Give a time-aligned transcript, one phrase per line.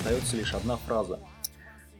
[0.00, 1.20] остается лишь одна фраза.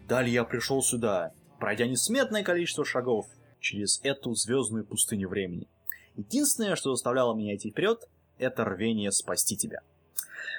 [0.09, 3.27] Далее я пришел сюда, пройдя несметное количество шагов
[3.61, 5.69] через эту звездную пустыню времени.
[6.17, 9.81] Единственное, что заставляло меня идти вперед, это рвение спасти тебя.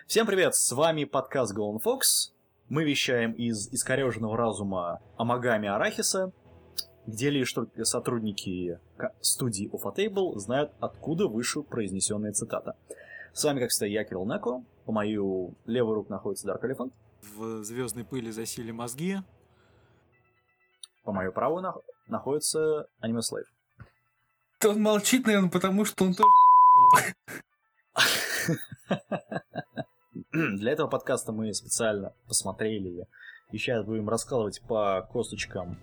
[0.06, 2.32] Всем привет, с вами подкаст Golden Fox.
[2.70, 6.32] Мы вещаем из искореженного разума Амагами Арахиса,
[7.08, 8.78] где лишь только сотрудники
[9.20, 12.76] студии Table знают, откуда вышла произнесенная цитата.
[13.34, 14.64] С вами, как всегда, я, Кирилл Неко.
[14.86, 16.94] По мою левую руку находится Дарк Элефант.
[17.22, 19.18] В звездной пыли засели мозги.
[21.04, 23.48] По мою правую нах- находится Аниме Слейв.
[24.64, 26.30] Он молчит, наверное, потому что он тоже...
[30.32, 33.08] Для этого подкаста мы специально посмотрели
[33.52, 35.80] и сейчас будем раскалывать по косточкам,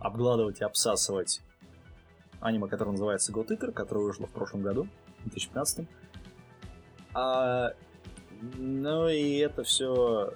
[0.00, 1.42] обгладывать и обсасывать
[2.40, 4.88] аниме, которое называется God Eater, которое вышло в прошлом году,
[5.20, 5.88] в 2015.
[7.14, 7.72] А,
[8.56, 10.34] ну и это все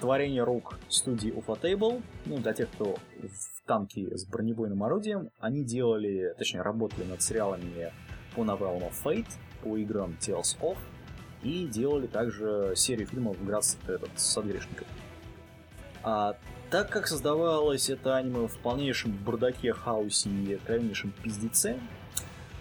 [0.00, 2.02] творение рук студии Table.
[2.24, 7.92] Ну, для тех, кто в танке с бронебойным орудием, они делали, точнее, работали над сериалами
[8.34, 9.30] по новеллам of Fate,
[9.62, 10.78] по играм Tales of,
[11.42, 14.86] и делали также серию фильмов «Град этот, с грешником».
[16.02, 16.36] А
[16.70, 21.78] так как создавалось это аниме в полнейшем бардаке, хаосе и откровеннейшем пиздеце,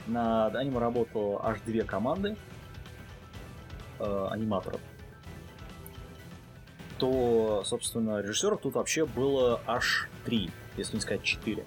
[0.07, 2.35] над аниме работало аж две команды
[3.99, 4.81] э, аниматоров,
[6.99, 11.65] то, собственно, режиссеров тут вообще было аж три, если не сказать четыре.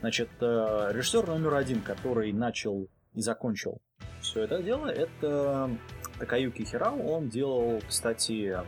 [0.00, 3.80] Значит, э, режиссер номер один, который начал и закончил
[4.22, 5.70] все это дело, это
[6.18, 6.96] Такаюки Хирао.
[6.96, 8.58] Он делал, кстати,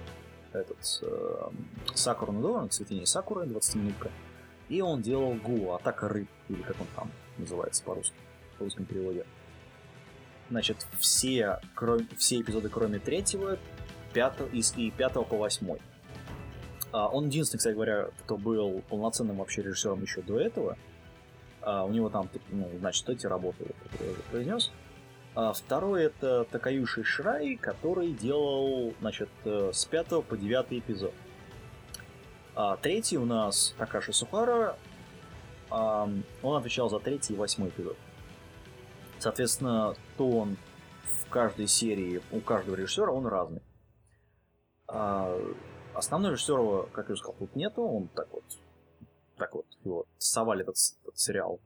[0.52, 1.50] этот э,
[1.94, 4.10] Сакуру цветение Сакуры, 20 минутка.
[4.68, 8.16] И он делал Гу, Атака рыб, или как он там называется по-русски,
[8.58, 9.24] в русском переводе.
[10.50, 13.58] Значит, все, кроме, все эпизоды, кроме третьего,
[14.14, 15.80] пятого, из, и пятого по восьмой.
[16.92, 20.78] А, он единственный, кстати говоря, кто был полноценным вообще режиссером еще до этого.
[21.60, 24.72] А, у него там, ну, значит, эти работы, которые я уже произнес.
[25.34, 31.12] А второй это Такаюши Шрай, который делал, значит, э, с 5 по 9 эпизод.
[32.82, 34.76] Третий у нас Такаши Сухара,
[35.70, 37.96] он отвечал за третий и восьмой эпизод.
[39.18, 40.56] Соответственно, тон
[41.02, 43.60] в каждой серии у каждого режиссера он разный.
[44.94, 45.36] А
[45.94, 48.44] основной режиссера, как я уже сказал, тут нету, он так вот,
[49.36, 51.58] так вот, его совали этот, этот сериал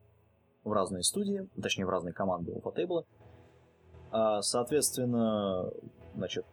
[0.65, 3.05] в разные студии, точнее в разные команды у Table.
[4.11, 5.71] А, соответственно,
[6.15, 6.47] значит,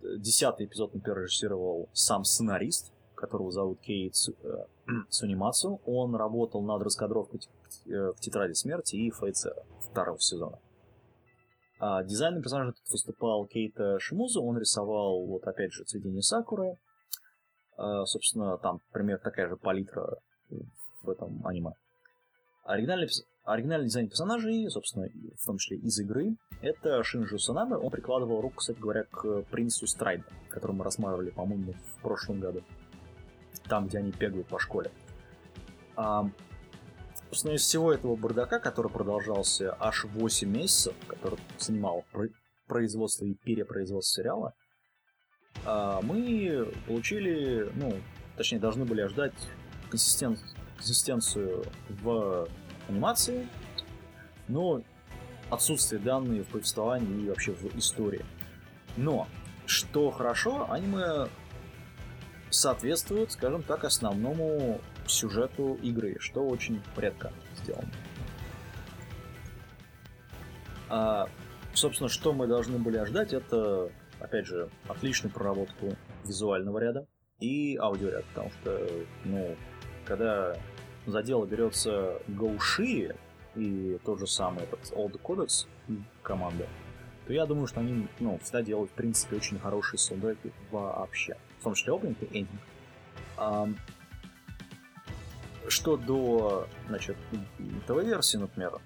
[0.00, 4.66] десятый эпизод, например, режиссировал сам сценарист, которого зовут Кей Цу- э,
[5.08, 5.80] Цунимацу.
[5.86, 7.40] Он работал над раскадровкой
[7.86, 10.58] э, в «Тетради смерти» и «Фейце» второго сезона.
[11.84, 16.76] А дизайном персонажа тут выступал Кейта Шимузу, он рисовал, вот опять же, «Цветение Сакуры».
[17.76, 20.18] А, собственно, там примерно такая же палитра
[21.02, 21.72] в этом аниме.
[22.62, 23.08] Оригинальный,
[23.42, 27.74] оригинальный дизайн персонажей, собственно, в том числе из игры, это Шинджу Санаме.
[27.74, 32.62] Он прикладывал руку, кстати говоря, к принцу Страйда, который мы рассматривали, по-моему, в прошлом году.
[33.68, 34.92] Там, где они бегают по школе.
[35.96, 36.30] А,
[37.32, 42.28] собственно, из всего этого бардака, который продолжался аж 8 месяцев, который занимал про-
[42.66, 44.52] производство и перепроизводство сериала,
[45.64, 47.94] а, мы получили, ну,
[48.36, 49.32] точнее, должны были ожидать
[49.90, 50.38] консистен-
[50.76, 52.46] консистенцию в
[52.88, 53.48] анимации,
[54.48, 54.82] но
[55.48, 58.26] отсутствие данных в повествовании и вообще в истории.
[58.98, 59.26] Но,
[59.64, 61.28] что хорошо, аниме
[62.50, 67.90] соответствует, скажем так, основному сюжету игры, что очень редко сделано.
[70.88, 71.28] А,
[71.74, 73.90] собственно, что мы должны были ожидать, это,
[74.20, 77.06] опять же, отличную проработку визуального ряда
[77.40, 78.88] и аудиоряд, потому что,
[79.24, 79.56] ну,
[80.04, 80.56] когда
[81.06, 83.14] за дело берется Гоуши
[83.54, 85.66] и тот же самый этот Old Codex
[86.22, 86.68] команда,
[87.26, 91.36] то я думаю, что они, ну, всегда делают, в принципе, очень хорошие саундтреки вообще.
[91.60, 93.76] В том числе opening и ending.
[95.68, 97.16] Что до, значит,
[97.86, 98.80] ТВ-версии, например,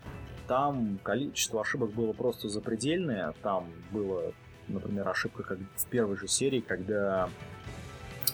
[0.46, 3.34] там количество ошибок было просто запредельное.
[3.42, 4.32] Там было,
[4.68, 7.28] например, ошибка как в первой же серии, когда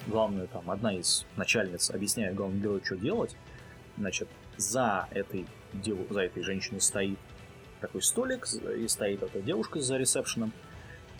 [0.06, 3.36] главная там одна из начальниц объясняет главному герою, что делать.
[3.96, 7.18] Значит, за этой, деву, за этой женщиной стоит
[7.80, 8.46] такой столик,
[8.76, 10.52] и стоит эта девушка за ресепшеном.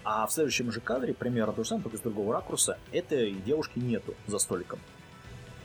[0.04, 3.78] А в следующем же кадре, примерно то же самое, только с другого ракурса, этой девушки
[3.78, 4.80] нету за столиком.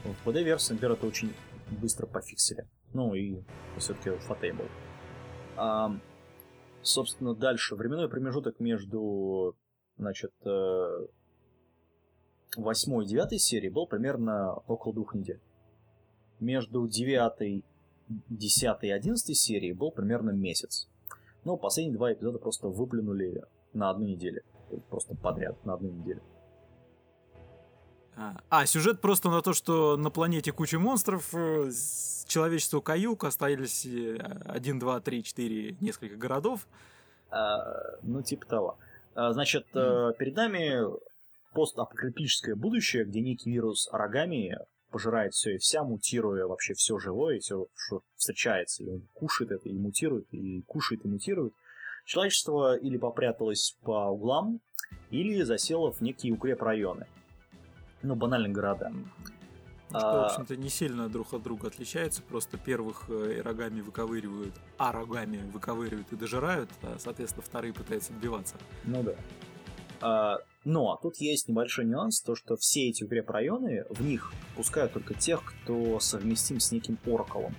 [0.04, 1.34] В PD-версии, например, это очень
[1.76, 2.68] быстро пофиксили.
[2.94, 3.42] Ну и
[3.78, 4.64] все-таки фатейбл.
[5.56, 5.92] А,
[6.82, 7.76] собственно, дальше.
[7.76, 9.56] Временной промежуток между,
[9.98, 11.08] значит, э,
[12.56, 15.42] восьмой и девятой серии был примерно около двух недель.
[16.40, 17.66] Между девятой,
[18.08, 20.90] десятой и одиннадцатой серией был примерно месяц.
[21.44, 23.44] Но последние два эпизода просто выплюнули
[23.74, 24.44] на одну неделю.
[24.90, 26.22] Просто подряд на одну неделю.
[28.18, 31.70] А, а, сюжет просто на то, что на планете куча монстров, э,
[32.28, 36.68] человечеству каюк, остались 1, 2, 3, 4, несколько городов.
[37.30, 37.60] А,
[38.02, 38.80] ну, типа того.
[39.14, 40.18] А, значит, mm.
[40.18, 40.82] перед нами
[41.54, 44.58] постапокалиптическое будущее, где некий вирус орогами
[44.90, 48.84] пожирает все и вся, мутируя вообще все живое, и все, что встречается.
[48.84, 51.54] И он кушает это, и мутирует, и кушает, и мутирует.
[52.06, 54.60] Человечество или попряталось по углам,
[55.12, 57.06] или засело в некие укрепрайоны
[58.08, 58.92] ну, банально города.
[59.90, 64.54] Что, в а, общем-то, не сильно друг от друга отличается, просто первых э, рогами выковыривают,
[64.78, 68.56] а рогами выковыривают и дожирают, а, соответственно, вторые пытаются отбиваться.
[68.84, 69.14] Ну да.
[70.02, 75.14] А, но тут есть небольшой нюанс, то что все эти укрепрайоны, в них пускают только
[75.14, 77.56] тех, кто совместим с неким Ораколом.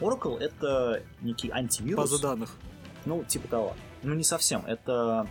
[0.00, 2.10] Oracle это некий антивирус.
[2.10, 2.50] База данных.
[3.04, 3.76] Ну, типа того.
[4.02, 4.64] Ну, не совсем.
[4.66, 5.28] Это...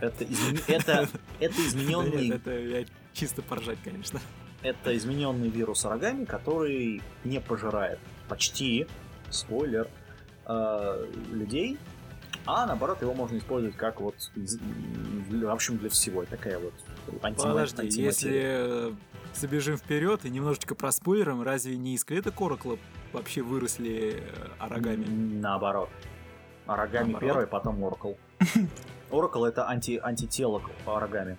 [0.00, 0.60] Это, измен...
[0.68, 1.08] это,
[1.40, 2.30] это измененный...
[2.30, 4.20] Это чисто поржать, конечно.
[4.62, 8.86] Это измененный вирус рогами, который не пожирает почти,
[9.30, 9.88] спойлер,
[10.46, 11.78] э, людей,
[12.46, 16.24] а наоборот его можно использовать как вот, в общем, для всего.
[16.24, 16.74] Такая вот
[17.22, 17.52] антиматерия.
[17.52, 18.92] Подожди, если э,
[19.34, 22.78] забежим вперед и немножечко про спойлером, разве не из клеток Оракла
[23.12, 25.04] вообще выросли э, рогами?
[25.06, 25.90] Наоборот.
[26.66, 28.12] Орагами первый, потом Оракл.
[29.10, 31.38] Оракл это анти, антитело рогами.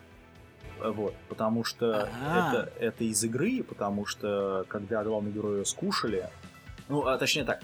[0.84, 6.30] Вот, потому что это, это из игры, потому что когда главный герой скушали,
[6.88, 7.62] ну, а, точнее так,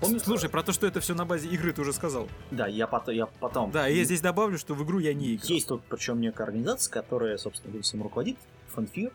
[0.00, 0.22] Помнишь?
[0.22, 2.28] Слушай, про то, что это все на базе игры, ты уже сказал.
[2.50, 3.70] Да, я, потом, я потом.
[3.70, 5.48] Да, я здесь добавлю, что в игру я не играл.
[5.48, 8.36] Есть тут, причем некая организация, которая, собственно, всем руководит,
[8.74, 9.10] Фанфир,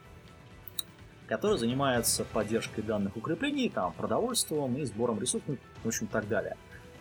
[1.28, 6.58] которая занимается поддержкой данных укреплений, там, продовольствием и сбором ресурсов, в общем, так далее.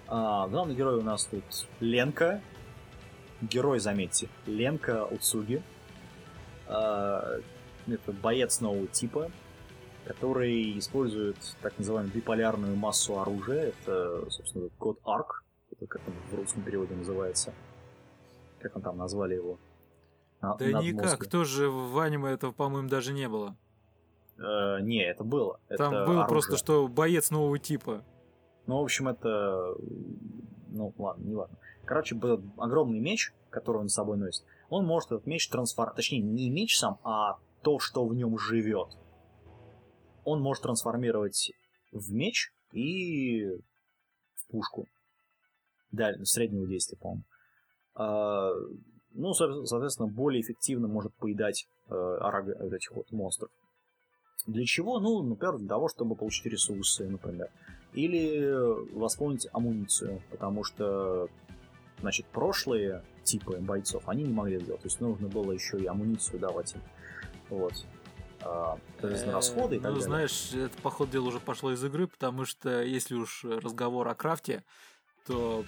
[0.08, 1.44] А, главный герой у нас тут
[1.80, 2.42] Ленка.
[3.40, 5.62] Герой, заметьте, Ленка Уцуги.
[6.70, 7.40] А,
[7.88, 9.30] это боец нового типа,
[10.04, 13.68] который использует так называемую биполярную массу оружия.
[13.68, 15.26] Это, собственно, код ARC,
[15.72, 17.52] это как он в русском переводе называется.
[18.60, 19.58] Как он там назвали его?
[20.40, 23.56] На, да никак, тоже в аниме этого, по-моему, даже не было.
[24.38, 25.58] Э, не, это было.
[25.68, 26.28] Там это было оружие.
[26.28, 28.02] просто, что боец нового типа.
[28.66, 29.74] Ну, в общем, это...
[30.68, 31.56] Ну, ладно, не ладно.
[31.84, 36.20] Короче, был огромный меч, который он с собой носит он может этот меч трансформировать, точнее
[36.20, 38.88] не меч сам, а то, что в нем живет.
[40.24, 41.52] Он может трансформировать
[41.92, 43.46] в меч и
[44.36, 44.86] в пушку.
[45.90, 47.24] Да, среднего действия, по-моему.
[47.96, 48.52] А,
[49.12, 53.50] ну, соответственно, более эффективно может поедать э, арага, этих вот монстров.
[54.46, 55.00] Для чего?
[55.00, 57.50] Ну, например, для того, чтобы получить ресурсы, например.
[57.92, 61.28] Или восполнить амуницию, потому что,
[62.00, 64.82] значит, прошлые типы бойцов, они не могли сделать.
[64.82, 66.80] То есть нужно было еще и амуницию давать им.
[67.50, 67.74] Вот.
[68.42, 70.02] А, на расходы и так Ну, далее.
[70.02, 74.14] знаешь, это, по ходу дела, уже пошло из игры, потому что если уж разговор о
[74.14, 74.64] крафте,
[75.26, 75.64] то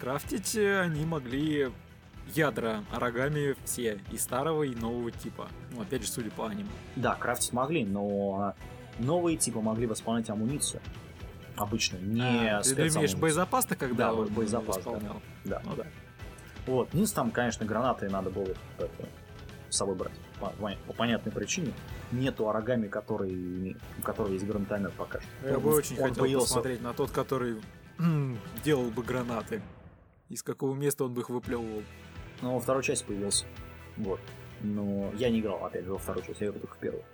[0.00, 1.72] крафтить они могли
[2.34, 5.48] ядра рогами все, и старого, и нового типа.
[5.72, 6.70] Ну, опять же, судя по аниме.
[6.96, 8.54] Да, крафтить могли, но
[8.98, 10.80] новые типа могли восполнять амуницию.
[11.56, 12.20] обычно, не
[12.50, 15.16] А, ты имеешь боезапас-то, когда Да, он боезапас, да.
[15.44, 15.62] Да.
[15.64, 15.86] Ну да.
[16.66, 16.88] Вот.
[16.92, 18.90] Единственное, там, конечно, гранаты надо было это,
[19.70, 20.12] с собой брать.
[20.40, 21.72] По, по- по понятной причине.
[22.12, 25.48] Нету оригами, который, у которого есть гранатомет пока что.
[25.48, 27.60] Я бы Он- очень он хотел появился- посмотреть на тот, который
[28.64, 29.62] делал бы гранаты.
[30.28, 31.82] Из какого места он бы их выплевывал.
[32.42, 33.44] Ну, во второй части появился.
[33.96, 34.20] Вот.
[34.60, 37.04] Но я не играл, опять же, во вторую часть, я играл только в первую.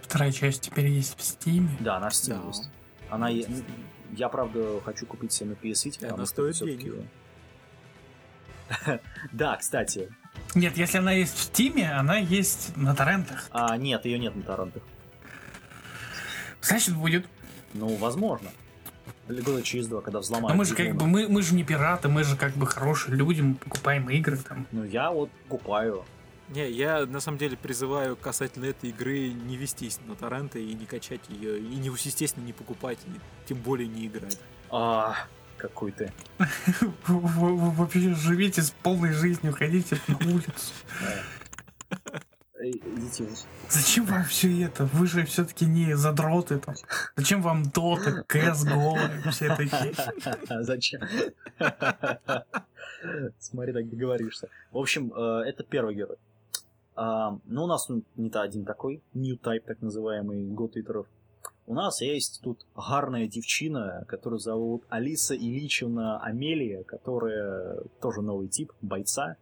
[0.00, 1.70] Вторая часть теперь есть в Стиме.
[1.80, 2.46] Да, она в Steam Да.
[2.48, 2.70] есть.
[3.08, 3.28] Она...
[4.14, 7.06] Я, правда, хочу купить себе на PS Vita, она что стоит всё-таки- денег.
[9.32, 10.10] Да, кстати.
[10.54, 13.48] Нет, если она есть в Стиме, она есть на торрентах.
[13.50, 14.82] А, нет, ее нет на торрентах.
[16.60, 17.26] Значит, будет.
[17.74, 18.50] Ну, возможно.
[19.28, 20.50] Года через два, когда взломают.
[20.50, 23.16] Но мы же как бы, мы, мы же не пираты, мы же как бы хорошие
[23.16, 24.66] люди, мы покупаем игры там.
[24.72, 26.04] Ну, я вот купаю.
[26.48, 30.84] Не, я на самом деле призываю касательно этой игры не вестись на торренты и не
[30.84, 34.38] качать ее, и не, естественно, не покупать, и тем более не играть.
[34.70, 35.14] А,
[35.62, 36.12] какой ты.
[37.06, 40.72] Вы, вы- вы вообще живите с полной жизнью, ходите на улицу.
[42.58, 43.28] Эй, Идите.
[43.68, 44.84] Зачем вам все это?
[44.86, 46.74] Вы же все-таки не задроты там.
[47.16, 48.64] Зачем вам Дота, КС,
[49.32, 49.94] все это херь?
[50.62, 51.00] Зачем?
[53.38, 54.48] Смотри, так договоришься.
[54.70, 56.16] В общем, э, это первый герой.
[56.94, 61.06] А, Ну, у нас тут не то один такой, new type, так называемый, готитеров.
[61.66, 68.72] У нас есть тут гарная девчина, которую зовут Алиса Ильичевна Амелия, которая тоже новый тип,
[68.80, 69.36] бойца.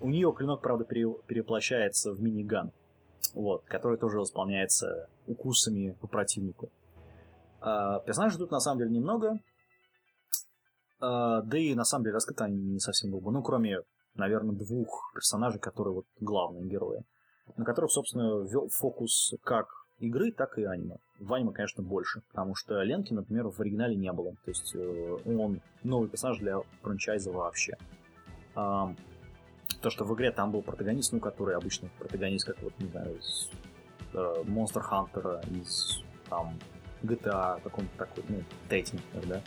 [0.00, 2.72] У нее клинок, правда, пере- перевоплощается в миниган,
[3.32, 6.68] вот, который тоже восполняется укусами по противнику.
[7.60, 9.40] А, Персонажей тут на самом деле немного,
[11.00, 13.30] а, да и на самом деле раскрыты они не совсем долго.
[13.30, 13.78] Ну, кроме,
[14.14, 17.02] наверное, двух персонажей, которые вот главные герои,
[17.56, 20.96] на которых, собственно, вел фокус как игры, так и аниме.
[21.18, 24.32] В аниме, конечно, больше, потому что Ленки, например, в оригинале не было.
[24.44, 27.76] То есть э, он новый персонаж для франчайза вообще.
[28.54, 28.96] Ам,
[29.80, 33.16] то, что в игре там был протагонист, ну, который обычно протагонист, как вот, не знаю,
[33.16, 33.50] из
[34.12, 36.58] э, Monster Hunter, из там
[37.02, 39.42] GTA, каком-то такой, ну, третий, например,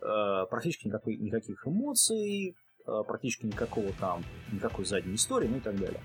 [0.00, 0.42] да.
[0.42, 4.22] Э, практически никакой, никаких эмоций, практически никакого там,
[4.52, 6.00] никакой задней истории, ну и так далее.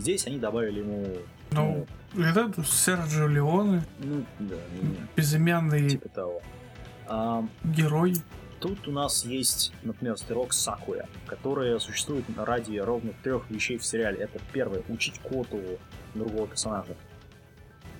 [0.00, 1.16] Здесь они добавили ему,
[1.52, 6.42] Ну, это Серджио Леоне, ну, да, не- безымянный типа того.
[7.06, 8.14] Ам, герой.
[8.60, 14.18] Тут у нас есть, например, стрелок Сакуя, которая существует ради ровно трех вещей в сериале.
[14.18, 15.60] Это первое, учить Коту
[16.14, 16.94] другого персонажа,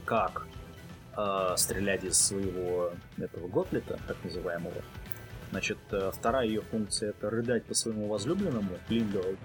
[0.05, 0.47] как
[1.17, 4.83] э, стрелять из своего этого готлета, так называемого.
[5.51, 9.37] Значит, э, вторая ее функция это рыдать по своему возлюбленному, Линдоу.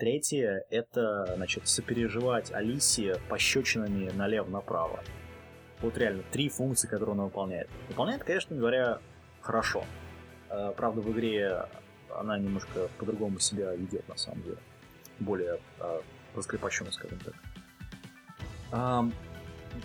[0.00, 5.00] Третье это, значит, сопереживать Алисе пощечинами налево-направо.
[5.82, 7.68] Вот реально три функции, которые она выполняет.
[7.88, 8.98] Выполняет, конечно говоря,
[9.42, 9.84] хорошо.
[10.48, 11.66] Э, Правда, в игре
[12.18, 14.56] она немножко по-другому себя ведет, на самом деле.
[15.18, 16.00] Более э,
[16.34, 17.34] раскрепощенно, скажем так.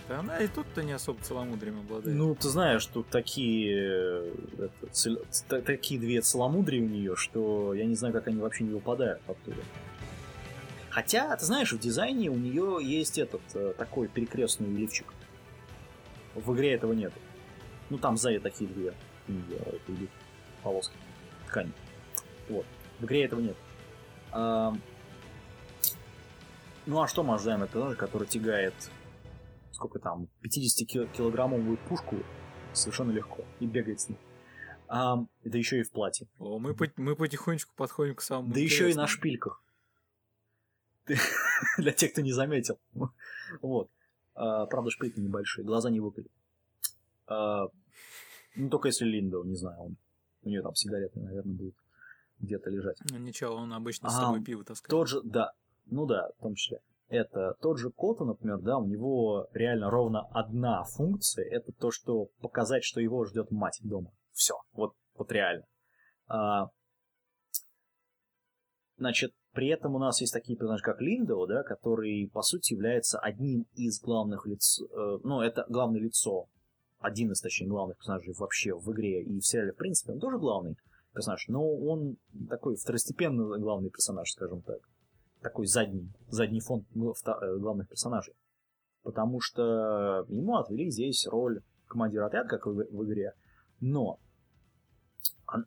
[0.08, 2.16] Да она и тут-то не особо целомудрием обладает.
[2.16, 7.72] ну, ты знаешь, тут такие, э, это, цел- та- такие две целомудрия у нее, что
[7.74, 9.58] я не знаю, как они вообще не выпадают оттуда.
[10.96, 15.12] Хотя, ты знаешь, в дизайне у нее есть этот э, такой перекрестный лифчик.
[16.34, 17.12] В игре этого нет.
[17.90, 18.94] Ну, там сзади такие две
[19.28, 20.08] это идут
[20.62, 20.96] полоски
[21.48, 21.70] ткани.
[22.48, 22.64] Вот.
[22.98, 23.56] В игре этого нет.
[24.32, 24.80] Ам,
[26.86, 28.72] Ну а что мы ожидаем от персонажа, который тягает
[29.72, 32.16] сколько там, 50-килограммовую пушку
[32.72, 34.18] совершенно легко и бегает с ней.
[34.88, 36.26] Ам, да еще и в платье.
[36.38, 39.60] О, мы, мы потихонечку подходим к самому Да еще и на шпильках.
[41.78, 42.78] Для тех, кто не заметил.
[43.62, 43.90] Вот.
[44.34, 46.28] А, Правда, шпильки небольшие, глаза не выпали.
[47.26, 47.66] А,
[48.56, 49.96] Ну, только если Линдо, не знаю, он,
[50.42, 51.74] у нее там сигареты, наверное, будут
[52.38, 52.98] где-то лежать.
[53.10, 54.90] Ну, ничего, он обычно с А, собой пиво таскает.
[54.90, 55.52] Тот же, да,
[55.86, 56.80] ну да, в том числе.
[57.08, 62.26] Это тот же Кота, например, да, у него реально ровно одна функция, это то, что
[62.40, 64.10] показать, что его ждет мать дома.
[64.32, 65.64] Все, вот, вот реально.
[66.26, 66.68] А,
[68.98, 73.18] значит, при этом у нас есть такие персонажи, как Линдо, да, который, по сути, является
[73.18, 76.46] одним из главных лиц, э, ну, это главное лицо,
[76.98, 80.38] один из, точнее, главных персонажей вообще в игре и в сериале, в принципе, он тоже
[80.38, 80.76] главный
[81.14, 82.18] персонаж, но он
[82.50, 84.80] такой второстепенный главный персонаж, скажем так
[85.40, 88.34] такой задний, задний фон вта- э, главных персонажей.
[89.04, 93.32] Потому что ему отвели здесь роль командира отряда, как в, в игре.
[93.80, 94.18] Но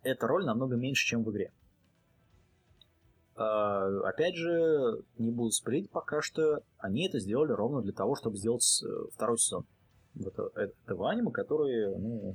[0.03, 1.51] эта роль намного меньше, чем в игре.
[3.41, 8.35] А, опять же, не буду спорить пока что, они это сделали ровно для того, чтобы
[8.35, 9.65] сделать э, второй сезон
[10.15, 12.33] вот это- этого аниме, который, ну,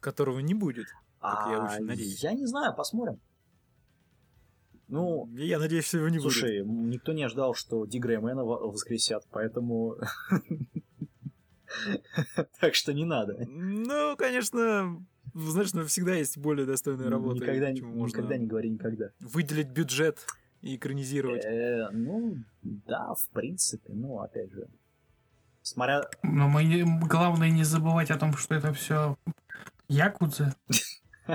[0.00, 0.86] Которого не будет.
[1.20, 2.22] Как я А, очень надеюсь.
[2.22, 3.18] Я не знаю, посмотрим.
[4.88, 6.32] Ну, Я надеюсь, что его не будет.
[6.32, 7.86] слушай, никто не ожидал, что
[8.44, 9.96] во- воскресят, поэтому...
[12.60, 13.36] Так что не надо.
[13.46, 17.40] Ну, конечно, знаешь, но всегда есть более достойные работы.
[17.40, 19.10] Никогда, чему можно никогда не говори никогда.
[19.20, 20.26] Выделить бюджет
[20.60, 21.44] и экранизировать.
[21.44, 24.68] Э, Ну, да, в принципе, ну, опять же.
[25.62, 26.02] Смотря...
[26.22, 29.16] Но мы не- главное не забывать о том, что это все
[29.88, 30.54] Якудза.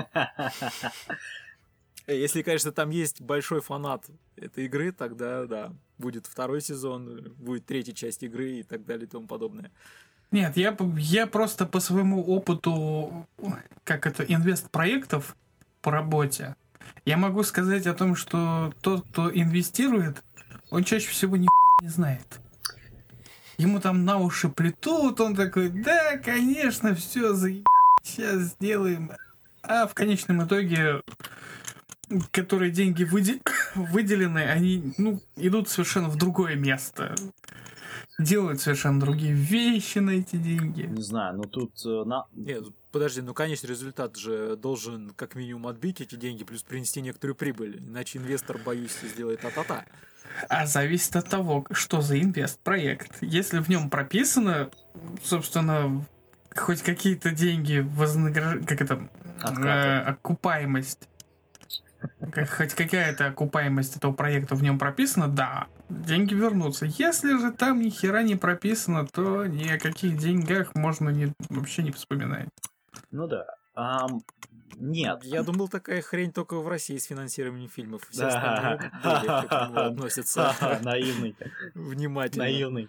[2.06, 4.04] Э, Если, конечно, там есть большой фанат
[4.36, 9.10] этой игры, тогда да, будет второй сезон, будет третья часть игры и так далее и
[9.10, 9.72] тому подобное.
[10.30, 13.26] Нет, я, я просто по своему опыту,
[13.84, 15.36] как это, инвест-проектов
[15.80, 16.56] по работе,
[17.04, 20.22] я могу сказать о том, что тот, кто инвестирует,
[20.70, 21.46] он чаще всего ни
[21.82, 22.40] не знает.
[23.58, 27.34] Ему там на уши плетут, он такой, да, конечно, все,
[28.02, 29.12] сейчас сделаем.
[29.62, 31.02] А в конечном итоге,
[32.30, 33.40] которые деньги выде-
[33.74, 37.14] выделены, они ну, идут совершенно в другое место.
[38.18, 40.82] Делают совершенно другие вещи на эти деньги.
[40.82, 42.24] Не знаю, ну тут э, на...
[42.32, 47.34] Нет, подожди, ну конечный результат же должен как минимум отбить эти деньги, плюс принести некоторую
[47.34, 47.78] прибыль.
[47.86, 49.84] Иначе инвестор, боюсь, сделает та-та-та.
[50.48, 53.18] А зависит от того, что за инвест-проект.
[53.20, 54.70] Если в нем прописано,
[55.22, 56.02] собственно,
[56.54, 58.64] хоть какие-то деньги вознаграж...
[58.66, 59.08] как это,
[59.44, 61.06] э, окупаемость,
[62.32, 66.86] как- хоть какая-то окупаемость этого проекта в нем прописана, да, деньги вернутся.
[66.86, 71.82] Если же там ни хера не прописано, то ни о каких деньгах можно не, вообще
[71.82, 72.48] не вспоминать.
[73.10, 73.46] Ну да.
[73.74, 74.22] Ам,
[74.78, 75.22] Нет.
[75.24, 78.02] Я думал, такая хрень только в России с финансированием фильмов.
[78.10, 78.72] Все Да.
[78.74, 81.36] остальные к относятся Наивный.
[81.74, 82.44] внимательно.
[82.44, 82.88] Наивный.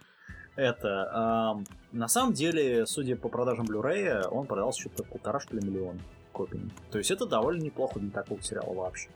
[0.56, 1.10] Это,
[1.52, 6.00] ам, на самом деле, судя по продажам Blu-ray, он продался что-то полтора, что ли, миллиона
[6.32, 6.60] копий.
[6.92, 9.10] То есть это довольно неплохо для такого сериала вообще.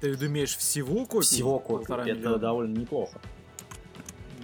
[0.00, 1.26] Ты думаешь, всего копий?
[1.26, 1.86] Всего копий.
[1.86, 2.38] Полтора Это миллиона?
[2.38, 3.20] довольно неплохо.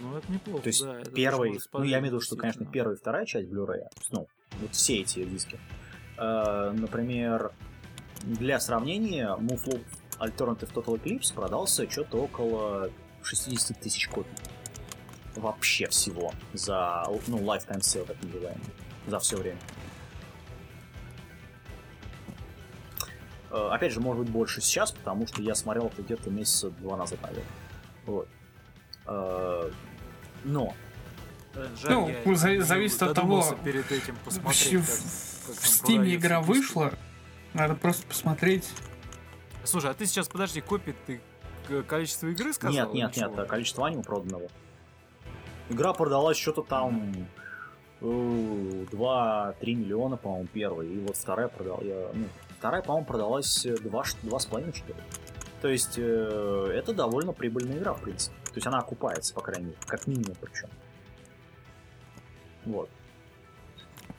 [0.01, 1.03] Ну, это неплохо, То есть да.
[1.15, 4.29] первый, ну я имею в виду, что, конечно, первая и вторая часть Blu-ray, ну,
[4.61, 5.59] вот все эти диски.
[6.19, 7.53] Э, например,
[8.23, 9.83] для сравнения, Move
[10.19, 12.91] Alternative Total Eclipse продался что-то около
[13.23, 14.31] 60 тысяч копий.
[15.35, 16.33] Вообще всего.
[16.53, 18.65] За, ну, lifetime sale, так называемый.
[19.07, 19.59] За все время.
[23.51, 27.21] Опять же, может быть, больше сейчас, потому что я смотрел это где-то месяца два назад,
[27.23, 27.45] наверное.
[28.07, 28.29] Вот.
[29.07, 29.71] Э,
[30.45, 30.75] Но
[31.55, 35.57] Э, Жаль, Ну, я за- зависит от того, перед этим В, посмотреть, в- как- в
[35.57, 36.93] как Steam игра вышла,
[37.55, 38.69] надо просто посмотреть.
[39.65, 41.21] Слушай, а ты сейчас, подожди, копий ты
[41.67, 42.93] к- количество игры сказал?
[42.93, 44.49] Нет, нет, нет, а количество аниме проданного.
[45.71, 47.27] Игра продалась что-то там
[48.97, 50.87] 2-3 миллиона, по-моему, первая.
[50.87, 51.81] И вот вторая продала.
[51.83, 52.27] Я, ну,
[52.59, 54.95] вторая, по-моему, продалась 2, 2,5 что ли.
[55.63, 58.37] То есть э, это довольно прибыльная игра, в принципе.
[58.45, 60.69] То есть она окупается, по крайней мере, как минимум причем.
[62.65, 62.91] Вот.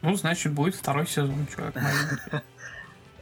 [0.01, 1.75] Ну, значит, будет второй сезон, чувак.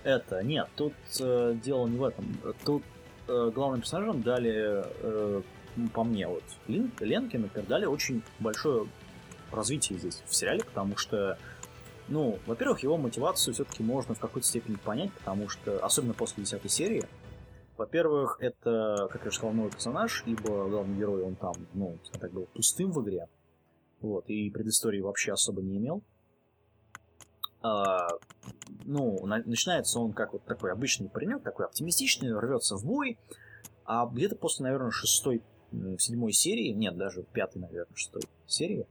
[0.04, 2.38] Это, нет, тут э, дело не в этом.
[2.64, 2.84] Тут
[3.28, 5.42] э, главным персонажам дали, э,
[5.94, 8.88] по мне, вот, Лин, Ленке, например, дали очень большое
[9.56, 11.38] развитие здесь в сериале, потому что,
[12.08, 16.70] ну, во-первых, его мотивацию все-таки можно в какой-то степени понять, потому что, особенно после десятой
[16.70, 17.04] серии,
[17.78, 22.32] во-первых, это, как я уже сказал, новый персонаж, ибо главный герой, он там, ну, так,
[22.32, 23.28] был пустым в игре,
[24.00, 26.02] вот, и предыстории вообще особо не имел.
[27.62, 28.08] А,
[28.86, 33.18] ну, на- начинается он как вот такой обычный паренек, такой оптимистичный, рвется в бой,
[33.86, 35.42] а где-то после, наверное, шестой,
[35.98, 38.88] седьмой серии, нет, даже пятой, наверное, шестой серии,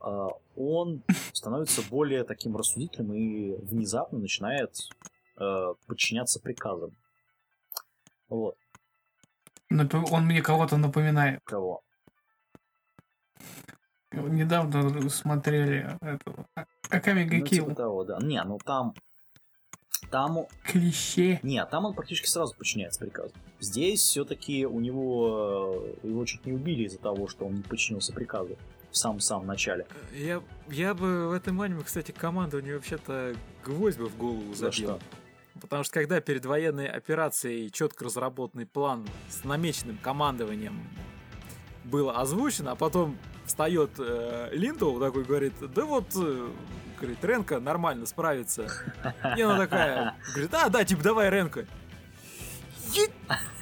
[0.00, 4.76] он становится более таким рассудительным и внезапно начинает
[5.38, 6.96] э, подчиняться приказам.
[8.28, 8.56] Вот.
[9.72, 11.40] Нап- Он мне кого-то напоминает.
[11.44, 11.82] Кого?
[14.12, 16.46] Недавно смотрели этого.
[16.54, 17.64] А- Аками Ну, Гакил.
[17.66, 18.18] типа того, да.
[18.20, 18.94] Не, ну там...
[20.10, 21.38] Там Клише.
[21.42, 23.34] Нет, там он практически сразу подчиняется приказу.
[23.60, 28.14] Здесь все-таки у него э, его чуть не убили из-за того, что он не подчинился
[28.14, 28.56] приказу
[28.90, 29.86] в самом-самом начале.
[30.14, 34.72] Я, я бы в этом аниме, кстати, командование вообще-то гвоздь бы в голову За забил.
[34.72, 35.00] что?
[35.60, 40.88] Потому что когда перед военной операцией четко разработанный план с намеченным командованием
[41.84, 46.48] был озвучен, а потом встает э, Линдоу такой говорит, да вот, э,
[47.00, 48.68] говорит, Ренка нормально справится.
[49.36, 51.66] И она такая, говорит, а, да, типа, давай, Ренка.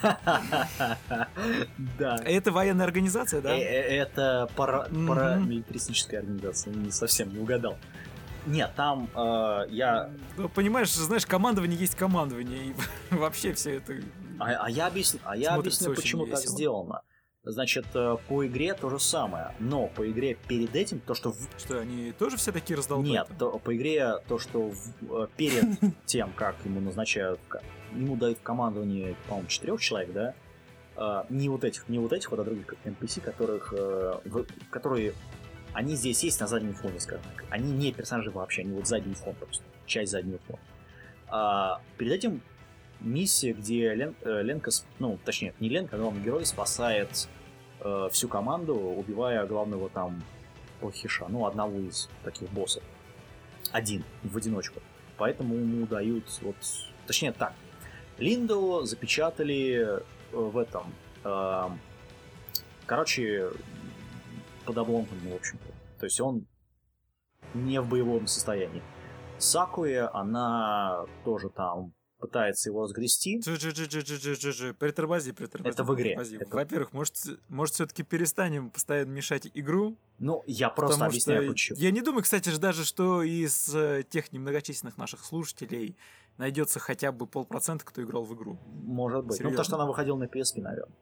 [1.99, 2.17] Да.
[2.25, 3.57] Это военная организация, да?
[3.57, 7.77] Э, э, Это парамилитаристическая организация, не совсем не угадал.
[8.47, 10.11] Нет, там э, я...
[10.37, 12.75] Ну, понимаешь, знаешь, командование есть командование, и
[13.15, 13.95] вообще все это...
[14.39, 17.03] А, а я объясню, а я объясню почему так сделано.
[17.49, 21.79] Значит, по игре то же самое, но по игре перед этим, то, что в Что,
[21.79, 23.09] они тоже все такие раздолбаты?
[23.11, 27.39] Нет, то- по игре то, что в- перед тем, как ему назначают,
[27.93, 30.35] ему дают в командование, по-моему, четырех человек, да?
[30.97, 34.47] э, не вот этих, не вот этих вот, а других как NPC, которых, э, в-
[34.71, 35.13] которые,
[35.73, 37.45] они здесь есть на заднем фоне, скажем так.
[37.51, 40.59] Они не персонажи вообще, они вот задний фон просто, часть заднего фона.
[41.29, 42.41] А, перед этим
[43.01, 47.29] миссия, где Лен- э, Ленка, ну, точнее, не Ленка, а главный герой спасает
[47.81, 50.23] э, всю команду, убивая главного там
[50.81, 52.83] плохиша, ну, одного из таких боссов.
[53.71, 54.81] Один, в одиночку.
[55.19, 56.57] Поэтому ему дают вот...
[57.07, 57.53] Точнее так,
[58.19, 60.01] Линдо запечатали э,
[60.33, 60.95] в этом...
[61.25, 61.69] э,
[62.87, 63.51] короче,
[64.65, 65.67] под обломком, в общем-то.
[65.99, 66.47] То есть он
[67.55, 68.83] не в боевом состоянии.
[69.39, 73.41] Сакуя, она тоже там пытается его разгрести.
[74.79, 75.73] Притормози, притормози.
[75.75, 76.13] Это в игре.
[76.15, 77.17] Это- Во-первых, может,
[77.49, 79.97] может все-таки перестанем постоянно мешать игру?
[80.19, 81.79] Ну, я просто объясняю, что почему.
[81.79, 85.97] Я не думаю, кстати же, даже что из э, тех немногочисленных наших слушателей
[86.39, 88.59] найдется хотя бы полпроцента, кто играл в игру.
[88.67, 89.31] Может быть.
[89.31, 89.51] Ну, Серьезно?
[89.51, 90.97] потому что она выходила на PSP, наверное.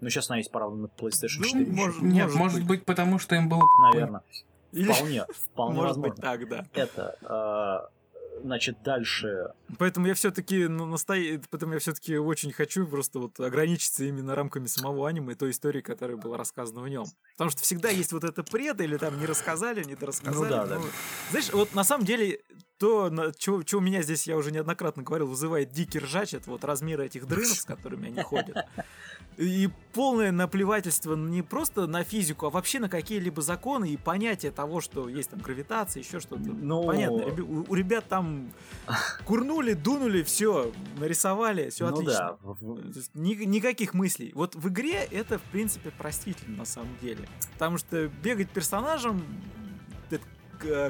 [0.00, 1.66] Ну, сейчас она есть, правда, на PlayStation Ну, 4.
[1.72, 4.22] может- Нет, может быть, потому что им было Наверное.
[4.70, 6.14] Или, Вполне, вполне может возможно.
[6.14, 6.66] быть, так, да.
[6.74, 7.97] Это, э,
[8.42, 9.52] значит, дальше...
[9.78, 11.40] Поэтому я все-таки настоя...
[11.50, 15.80] Поэтому я все-таки очень хочу просто вот ограничиться именно рамками самого аниме и той истории,
[15.80, 17.06] которая была рассказана в нем.
[17.32, 20.44] Потому что всегда есть вот это пред, или там не рассказали, не дорассказали.
[20.44, 20.80] Ну да, да.
[21.30, 22.40] Знаешь, вот на самом деле
[22.78, 26.64] то, на, чего, чего меня здесь, я уже неоднократно говорил, вызывает дикий ржач, это вот
[26.64, 28.66] размеры этих дрынов, с которыми они ходят.
[29.36, 34.80] И полное наплевательство не просто на физику, а вообще на какие-либо законы и понятие того,
[34.80, 36.42] что есть там гравитация, еще что-то.
[36.42, 38.50] Ну- Понятно, у, у ребят там
[39.26, 42.38] курнули, дунули, все, нарисовали, все ну отлично.
[42.42, 42.54] да.
[43.14, 44.32] никаких мыслей.
[44.34, 47.28] Вот в игре это, в принципе, простительно на самом деле.
[47.52, 49.24] Потому что бегать персонажем,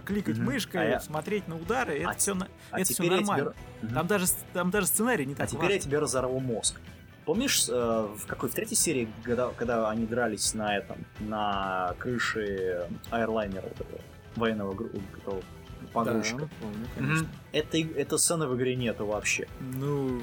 [0.05, 0.47] кликать Мгм.
[0.47, 2.37] мышкой, А я- смотреть на удары, это А все,
[2.71, 3.55] А это все нормально.
[3.81, 3.95] тебе-.
[3.95, 6.81] Там даже, с- там даже сценарий не А так теперь я тебе разорву мозг.
[7.25, 12.89] Помнишь, э, в какой в третьей серии, когда, когда они дрались на этом, на крыше
[13.11, 14.01] аэрлайнера вот этого,
[14.37, 15.43] военного этого
[15.83, 16.39] Да, погрузчика?
[16.41, 17.25] ну, помню, конечно.
[17.25, 17.33] Мгм.
[17.53, 19.47] Этой, этой сцены в игре нету вообще.
[19.61, 20.23] Ну,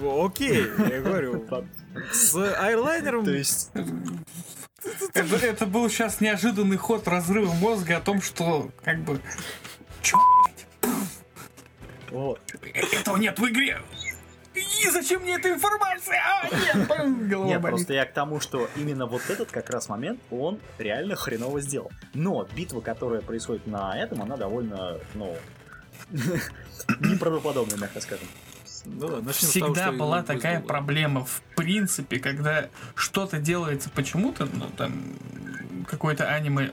[0.00, 1.44] окей, я говорю.
[2.12, 3.70] С айрлайнером То есть,
[5.14, 9.20] Это, это был сейчас неожиданный ход разрыва мозга о том, что как бы
[12.10, 12.40] вот.
[12.92, 13.80] этого нет в игре.
[14.54, 16.20] И зачем мне эта информация?
[16.22, 17.76] А, нет, голова Нет, болит.
[17.76, 21.90] просто я к тому, что именно вот этот как раз момент, он реально хреново сделал.
[22.14, 25.36] Но битва, которая происходит на этом, она довольно, ну,
[27.00, 28.28] неправдоподобная, мягко скажем.
[28.84, 30.66] Ну да, того, Всегда что была такая вызвало.
[30.68, 31.24] проблема.
[31.24, 35.16] В принципе, когда что-то делается почему-то, ну там
[35.88, 36.70] какое-то аниме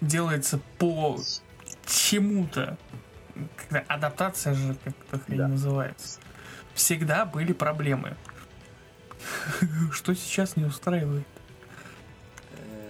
[0.00, 1.18] делается по
[1.86, 2.76] чему-то,
[3.56, 5.48] когда адаптация же как-то хрень Да.
[5.48, 6.18] называется,
[6.74, 8.16] всегда были проблемы.
[9.92, 11.26] Что сейчас не устраивает?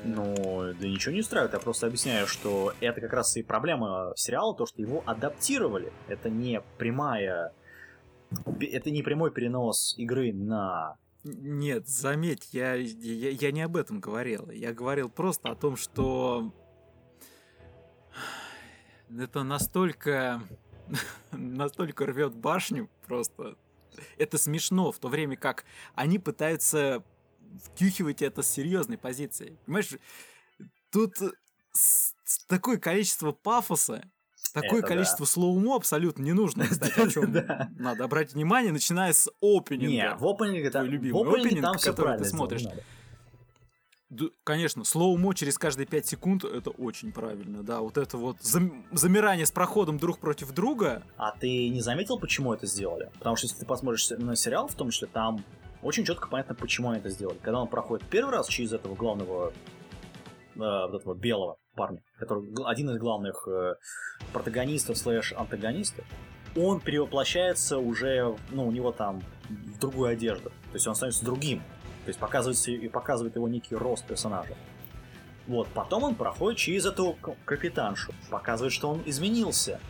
[0.05, 4.55] Ну, да ничего не устраивает, я просто объясняю, что это как раз и проблема сериала,
[4.55, 5.93] то, что его адаптировали.
[6.09, 7.53] Это не прямая...
[8.61, 10.97] Это не прямой перенос игры на...
[11.25, 14.51] Нет, заметь, я, я, я не об этом говорил.
[14.51, 16.53] Я говорил просто о том, что
[19.19, 20.43] это настолько,
[21.33, 23.57] настолько рвет башню просто.
[24.19, 27.05] Это смешно, в то время как они пытаются
[27.63, 29.59] втюхивать это с серьезной позиции.
[29.65, 29.91] Понимаешь,
[30.91, 31.15] тут
[32.49, 34.11] такое количество пафоса,
[34.55, 37.69] такое Это количество slow-mo абсолютно не нужно, кстати, о чем Да.
[37.77, 39.87] надо обратить внимание, начиная с опенинга.
[39.93, 42.63] Не, в опенинге, там, любимый в опенинге опенинг, там все который ты смотришь.
[44.11, 47.81] Да, конечно, slow-mo через каждые 5 секунд это очень правильно, да.
[47.81, 51.03] Вот это вот зам- замирание с проходом друг против друга.
[51.17, 53.11] А ты не заметил, почему это сделали?
[53.19, 55.43] Потому что если ты посмотришь на сериал, в том числе, там
[55.83, 57.39] очень четко понятно, почему они это сделали.
[57.43, 59.53] Когда он проходит первый раз через этого главного,
[60.55, 63.75] э, вот этого белого парня, который один из главных э,
[64.33, 66.05] протагонистов слэш антагонистов,
[66.57, 70.51] он перевоплощается уже, ну, у него там в другую одежду.
[70.51, 71.59] То есть он становится другим.
[72.05, 74.55] То есть показывается и показывает его некий рост персонажа.
[75.47, 79.81] Вот, потом он проходит через эту капитаншу, показывает, что он изменился.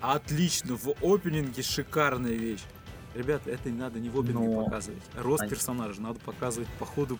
[0.00, 2.62] Отлично, в опенинге шикарная вещь.
[3.14, 5.02] Ребята, это не надо не в опенинге Но- показывать.
[5.16, 7.18] Рост Они- персонажа надо показывать по ходу.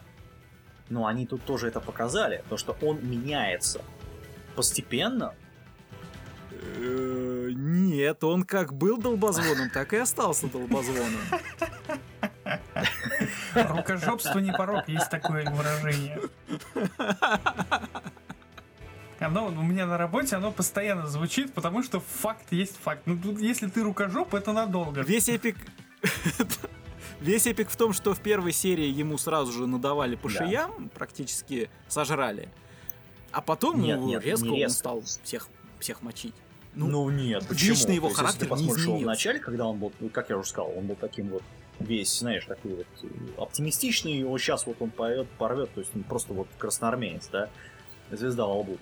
[0.88, 3.82] Но они тут тоже это показали, то что он меняется
[4.56, 5.34] постепенно,
[6.78, 11.20] Э, Нет, он как был долбозвоном, так и остался долбозвоном.
[13.54, 16.20] Рукожопство не порог, есть такое выражение.
[19.18, 23.02] Оно у меня на работе, оно постоянно звучит, потому что факт есть факт.
[23.06, 25.00] Ну, тут, если ты рукожоп, это надолго.
[25.02, 25.56] Весь эпик...
[27.20, 30.34] Весь эпик в том, что в первой серии ему сразу же надавали по Да.
[30.34, 32.50] шеям, практически сожрали.
[33.32, 34.78] А потом Нет, ну, нет, резко не он резко.
[34.78, 36.34] стал всех, всех мочить.
[36.74, 37.70] Ну, Ну, нет, почему?
[37.70, 39.06] лично его есть, если характер ты не его в изменился.
[39.06, 41.42] начале, когда он был, ну, как я уже сказал, он был таким вот
[41.80, 43.06] весь, знаешь, такой вот э,
[43.38, 47.48] оптимистичный, вот сейчас вот он поет, порвет, то есть он просто вот красноармеец, да,
[48.10, 48.78] звезда во лбу.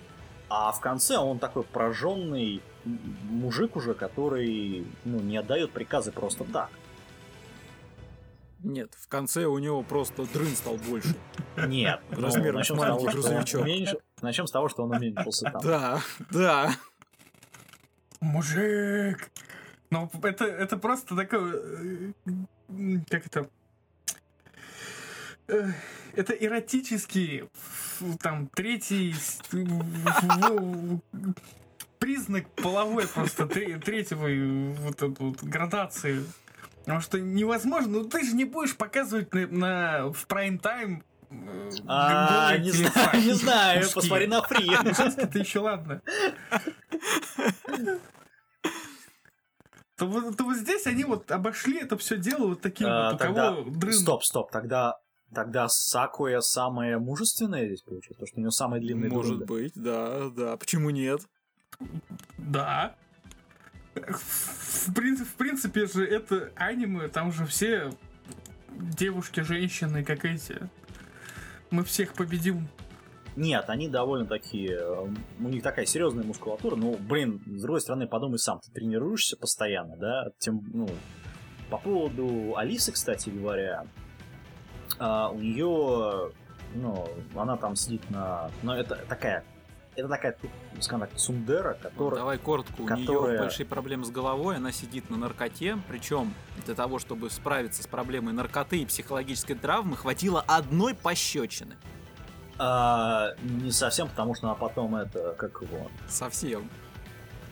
[0.49, 6.69] А в конце он такой прожженный мужик уже, который ну, не отдает приказы просто так.
[8.65, 11.15] Нет, в конце у него просто дрын стал больше.
[11.67, 14.01] Нет, ну, Размером начнем с маленький грузовичок.
[14.21, 15.61] Начнем с того, что он уменьшился там.
[15.61, 16.01] Да,
[16.31, 16.75] да.
[18.21, 19.29] Мужик!
[19.91, 21.53] Ну, это, это просто такое...
[21.55, 23.47] э, Как это...
[25.47, 25.71] Э,
[26.15, 27.43] Это эротический,
[28.21, 29.13] там, третий
[31.99, 34.27] признак половой просто тре- третьего
[34.81, 36.23] вот вот градации.
[36.85, 42.55] Потому что невозможно, ну ты же не будешь показывать на, на- в прайм-тайм э, А,
[42.59, 44.69] не знаю, не знаю, посмотри на фри.
[45.17, 46.01] Это еще ладно.
[49.97, 53.15] То вот, то вот здесь они вот обошли это все дело вот таким А, вот,
[53.15, 53.93] у тогда- кого дрын.
[53.93, 54.97] Стоп, стоп, тогда
[55.33, 59.45] тогда Сакуя самая мужественная здесь получается, потому что у нее самые длинные Может дружбы.
[59.55, 60.57] быть, да, да.
[60.57, 61.21] Почему нет?
[62.37, 62.95] Да.
[63.95, 67.91] В, прин- в принципе же это аниме, там же все
[68.71, 70.69] девушки, женщины, как эти.
[71.71, 72.67] Мы всех победим.
[73.35, 75.07] Нет, они довольно такие, э,
[75.39, 79.97] у них такая серьезная мускулатура, ну, блин, с другой стороны, подумай сам, ты тренируешься постоянно,
[79.97, 80.87] да, тем, ну,
[81.69, 83.87] по поводу Алисы, кстати говоря,
[84.99, 86.31] а, у нее,
[86.75, 89.43] ну, она там сидит на, ну, это такая,
[89.95, 90.37] это такая,
[90.79, 95.09] скажем так, сундера, Ну, которая, Давай коротко, у нее большие проблемы с головой, она сидит
[95.09, 96.33] на наркоте, причем
[96.65, 101.75] для того, чтобы справиться с проблемой наркоты и психологической травмы, хватило одной пощечины.
[102.57, 106.69] а, не совсем, потому что она потом это, как его, Совсем.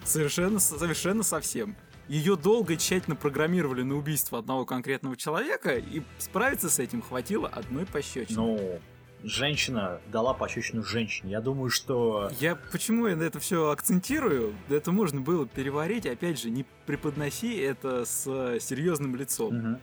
[0.04, 1.76] Совершенно, совершенно совсем.
[2.10, 7.48] Ее долго и тщательно программировали на убийство одного конкретного человека, и справиться с этим хватило
[7.48, 8.38] одной пощечины.
[8.38, 8.80] ну,
[9.24, 12.30] женщина дала пощечину женщине, я думаю, что...
[12.40, 14.56] Я почему я на это все акцентирую?
[14.70, 19.56] Это можно было переварить, опять же, не преподноси это с э, серьезным лицом.
[19.56, 19.80] Мгм.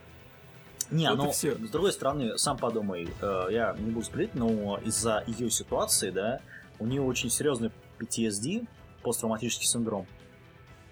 [0.91, 1.55] Не, Вот ну, всё.
[1.55, 6.41] с другой стороны, сам подумай, э, я не буду сплеть, но из-за ее ситуации, да,
[6.79, 8.67] у нее очень серьезный PTSD,
[9.01, 10.05] посттравматический синдром.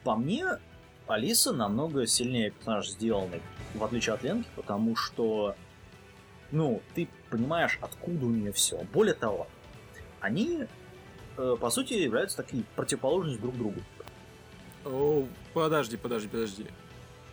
[0.04, 0.46] По мне,
[1.08, 3.42] Алиса намного сильнее персонаж сделанный,
[3.76, 5.56] в отличие от Ленки, потому что,
[6.52, 8.84] ну, ты понимаешь, откуда у нее все.
[8.94, 9.48] Более того,
[10.20, 10.66] они,
[11.38, 13.80] э, по сути, являются такие противоположностью друг другу.
[14.86, 16.66] О, подожди, подожди, подожди.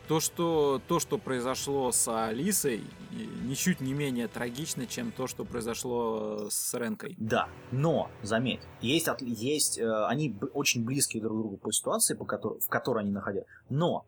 [0.08, 2.84] То что, то, что произошло с Алисой,
[3.42, 7.16] ничуть не менее трагично, чем то, что произошло э, с Ренкой.
[7.18, 12.14] Да, но, заметь, есть, от- есть э, они очень близкие друг к другу по ситуации,
[12.14, 14.06] по которой, в которой они находятся, но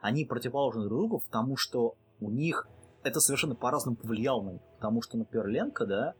[0.00, 2.68] они противоположны друг другу, потому что у них
[3.02, 4.62] это совершенно по-разному повлияло на них.
[4.76, 6.14] Потому что, например, Ленка, да,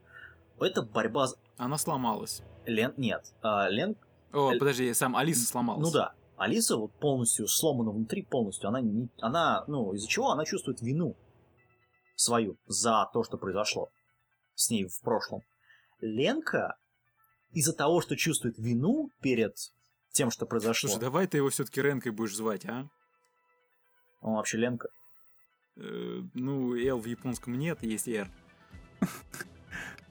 [0.59, 1.27] это борьба.
[1.57, 2.41] Она сломалась.
[2.65, 2.93] Лен...
[2.97, 3.95] Нет, а, Лен...
[4.31, 5.85] О, подожди, сам Алиса сломалась.
[5.85, 8.69] Ну да, Алиса вот полностью сломана внутри, полностью.
[8.69, 9.09] Она, не...
[9.19, 11.15] она ну, из-за чего она чувствует вину
[12.15, 13.89] свою за то, что произошло
[14.55, 15.41] с ней в прошлом.
[15.99, 16.77] Ленка
[17.51, 19.55] из-за того, что чувствует вину перед
[20.11, 20.89] тем, что произошло.
[20.89, 22.87] Слушай, давай ты его все-таки Ренкой будешь звать, а?
[24.21, 24.89] Он вообще Ленка.
[25.77, 28.27] Э, ну, Л в японском нет, есть Р.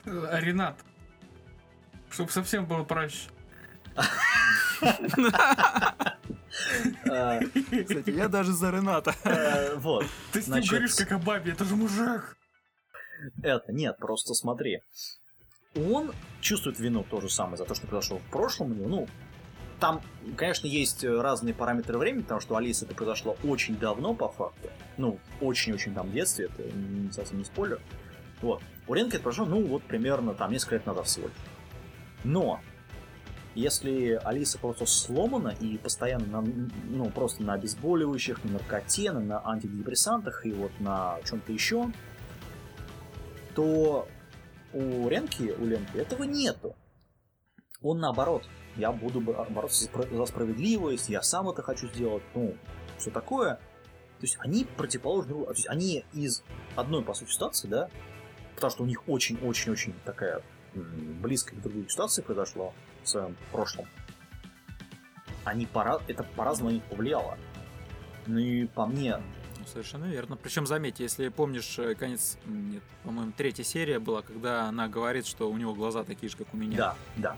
[0.04, 0.78] Э, Ренат.
[2.10, 3.28] Чтобы совсем было проще.
[7.04, 7.40] Э,
[7.84, 9.14] Кстати, я даже за Рената.
[9.24, 10.06] э, Вот.
[10.32, 12.36] Ты с ним говоришь как о бабе, это же мужик.
[13.42, 14.80] Это, нет, просто смотри.
[15.76, 18.88] Он чувствует вину то же самое за то, что произошло в прошлом у него.
[18.88, 19.08] Ну,
[19.80, 20.00] там,
[20.36, 24.68] конечно, есть э, разные параметры времени, потому что Алиса это произошло очень давно, по факту.
[24.96, 27.80] Ну, очень-очень там в детстве, это не- совсем не спойлер.
[28.42, 28.62] Вот.
[28.86, 31.28] У Ренки это произошло, ну, вот примерно там несколько лет назад всего.
[32.22, 32.60] Но,
[33.54, 36.48] если Алиса просто сломана и постоянно на,
[36.88, 41.90] ну, просто на обезболивающих, на наркоте, на- на антидепрессантах и вот на чем-то еще,
[43.54, 44.06] то
[44.72, 46.76] у Ренки, у Ленки этого нету.
[47.82, 52.56] Он наоборот, я буду бо- бороться за справедливость, я сам это хочу сделать, ну,
[52.98, 53.54] все такое.
[53.54, 55.46] То есть они противоположны друг.
[55.46, 56.42] То есть они из
[56.76, 57.88] одной, по сути, ситуации, да,
[58.54, 60.42] потому что у них очень-очень-очень такая
[60.74, 63.86] близкая к друг другу ситуация произошла в своем прошлом.
[65.44, 66.00] Они пора...
[66.06, 67.38] Это по-разному на них повлияло.
[68.26, 69.16] Ну и по мне,
[69.58, 70.36] Ну, совершенно верно.
[70.36, 75.50] Причем, заметь, если помнишь, э, конец, нет, по-моему, третья серия была, когда она говорит, что
[75.50, 76.76] у него глаза такие же, как у меня.
[76.76, 77.36] Да, да,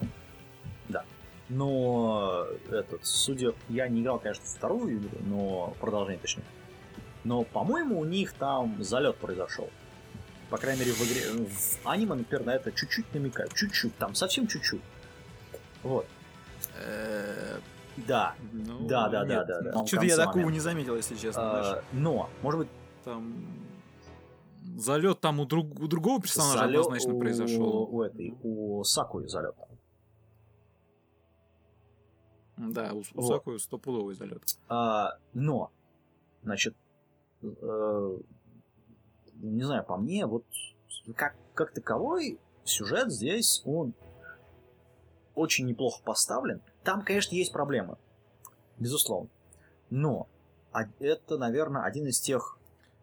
[0.89, 1.05] да.
[1.49, 6.45] Но этот, судя, я не играл, конечно, вторую игру, но продолжение точнее.
[7.25, 9.69] Но, по-моему, у них там залет произошел.
[10.51, 13.53] По крайней мере, в игре, в аниме, например, на это чуть-чуть намекают.
[13.55, 14.81] Чуть-чуть, там совсем чуть-чуть.
[15.83, 16.07] Вот.
[16.77, 17.59] Э,
[17.97, 18.35] Да.
[18.53, 19.87] ну, Да, да, да, нет, да, да.
[19.87, 20.53] Что-то я такого момента.
[20.55, 21.43] не заметил, если честно.
[21.43, 22.69] А, но, может быть,
[23.05, 23.35] Там
[24.79, 27.89] залет там у, друг- у другого персонажа залет однозначно у, произошел.
[27.91, 29.55] у этой, у Сакуи залет.
[32.71, 33.27] Да, у, у Вот.
[33.27, 34.43] Сакуи стопудовый залет.
[34.69, 35.71] А, но,
[36.43, 36.77] значит,
[37.43, 38.19] э,
[39.35, 40.45] не знаю, по мне, вот
[41.17, 43.95] как, как таковой сюжет здесь, он
[45.35, 46.61] очень неплохо поставлен.
[46.85, 47.97] Там, конечно, есть проблемы,
[48.79, 49.31] безусловно.
[49.91, 50.29] Но
[51.01, 52.59] это, наверное, один из тех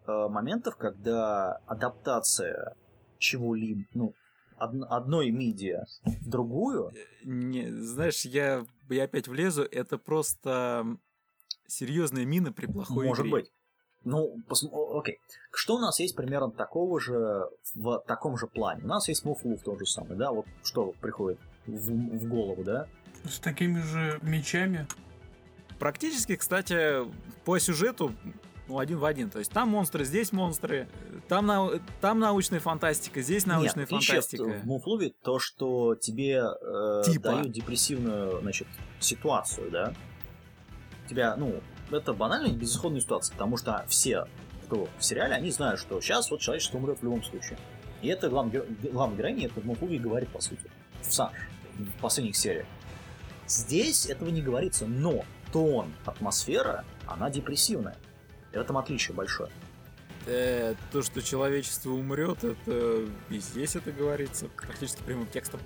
[0.06, 2.74] э, моментов, когда адаптация
[3.18, 4.14] чего-либо, ну,
[4.60, 6.92] од- одной медиа в другую,
[7.24, 10.86] Не, знаешь, я, я опять влезу, это просто
[11.66, 13.32] серьезная мина при плохой Может игре.
[13.32, 13.52] быть.
[14.04, 15.18] Ну, пос- окей.
[15.52, 17.44] Что у нас есть примерно такого же
[17.74, 18.82] в таком же плане?
[18.84, 20.32] У нас есть Муфлуф тот же самый, да?
[20.32, 22.86] Вот что приходит в, в голову, да?
[23.28, 24.86] С такими же мечами.
[25.78, 27.04] Практически, кстати,
[27.44, 28.14] по сюжету
[28.70, 29.30] ну, один в один.
[29.30, 30.88] То есть там монстры, здесь монстры,
[31.28, 34.44] там, нау- там научная фантастика, здесь научная Нет, фантастика.
[34.44, 37.32] в Муфлуве то, что тебе э, Типа.
[37.32, 38.68] дают депрессивную, значит,
[39.00, 39.92] ситуацию, да?
[41.08, 44.26] Тебя, ну, это банальная безысходная ситуация, потому что все,
[44.66, 47.58] кто в сериале, они знают, что сейчас вот человечество умрет в любом случае.
[48.02, 50.62] И это главный, главный героиня, это в Муфлуве говорит, по сути,
[51.02, 51.30] в, са-
[51.76, 52.66] в последних сериях.
[53.48, 57.96] Здесь этого не говорится, но тон, атмосфера, она депрессивная.
[58.52, 59.50] И в этом отличие большое.
[60.26, 65.60] Э, то, что человечество умрет, это и здесь это говорится практически прямым текстом.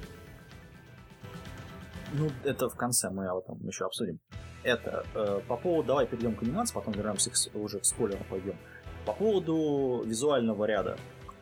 [2.12, 4.20] Ну, это в конце мы об этом еще обсудим.
[4.62, 8.56] Это э, по поводу, давай перейдем к анимации, потом вернемся к, уже к спойлерам пойдем.
[9.04, 10.96] По поводу визуального ряда.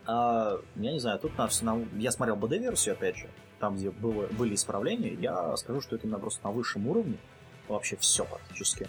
[0.06, 3.28] А, я не знаю, тут на, на- я смотрел БД-версию, опять же,
[3.60, 7.18] там, где было, были исправления, я скажу, что это именно просто на высшем уровне.
[7.68, 8.88] Вообще все практически.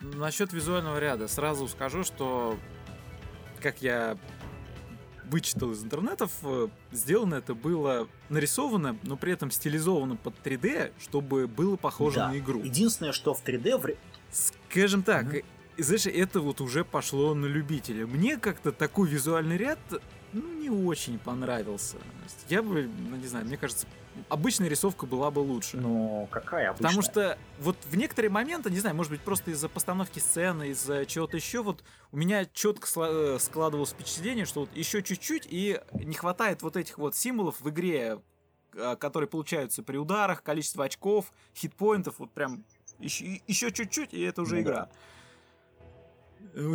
[0.00, 2.58] Насчет визуального ряда сразу скажу, что
[3.60, 4.16] как я
[5.24, 11.46] вычитал из интернетов, э, сделано это было нарисовано, но при этом стилизовано под 3D, чтобы
[11.46, 12.28] было похоже Да.
[12.28, 12.62] на игру.
[12.62, 13.96] Единственное, что в 3D в
[14.30, 15.42] Скажем так, Мгм.
[15.78, 18.04] И, знаешь, это вот уже пошло на любителя.
[18.04, 19.78] Мне как-то такой визуальный ряд
[20.32, 21.96] ну, не очень понравился.
[22.48, 23.86] Я бы, ну, не знаю, мне кажется,
[24.28, 25.76] обычная рисовка была бы лучше.
[25.76, 26.88] Ну, какая обычная?
[26.88, 31.06] Потому что вот в некоторые моменты, не знаю, может быть, просто из-за постановки сцены, из-за
[31.06, 36.14] чего-то еще, вот у меня четко э, складывалось впечатление, что вот еще чуть-чуть, и не
[36.14, 38.18] хватает вот этих вот символов в игре,
[38.74, 42.64] э, которые получаются при ударах, количество очков, хитпоинтов, вот прям
[42.98, 44.88] еще, еще чуть-чуть, и это уже Ну игра.
[44.90, 44.98] Ну,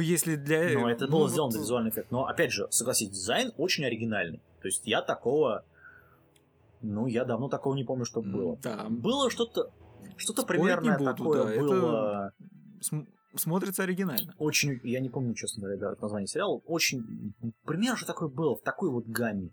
[0.01, 0.79] Если для...
[0.79, 2.09] Ну, это ну, было вот- сделано для визуальный эффект.
[2.11, 4.41] Но, опять же, согласись, дизайн очень оригинальный.
[4.61, 5.65] То есть я такого...
[6.81, 8.57] Ну, я давно такого не помню, чтобы М, было.
[8.63, 8.85] Да.
[8.89, 9.71] Было что-то...
[10.15, 12.31] Что-то примерно такое да, это- было...
[12.81, 14.33] См- смотрится оригинально.
[14.37, 14.79] Очень...
[14.83, 16.61] Я не помню, честно говоря, даже название сериала.
[16.65, 17.33] Очень...
[17.65, 19.49] Примерно же такое было, в такой вот гамме.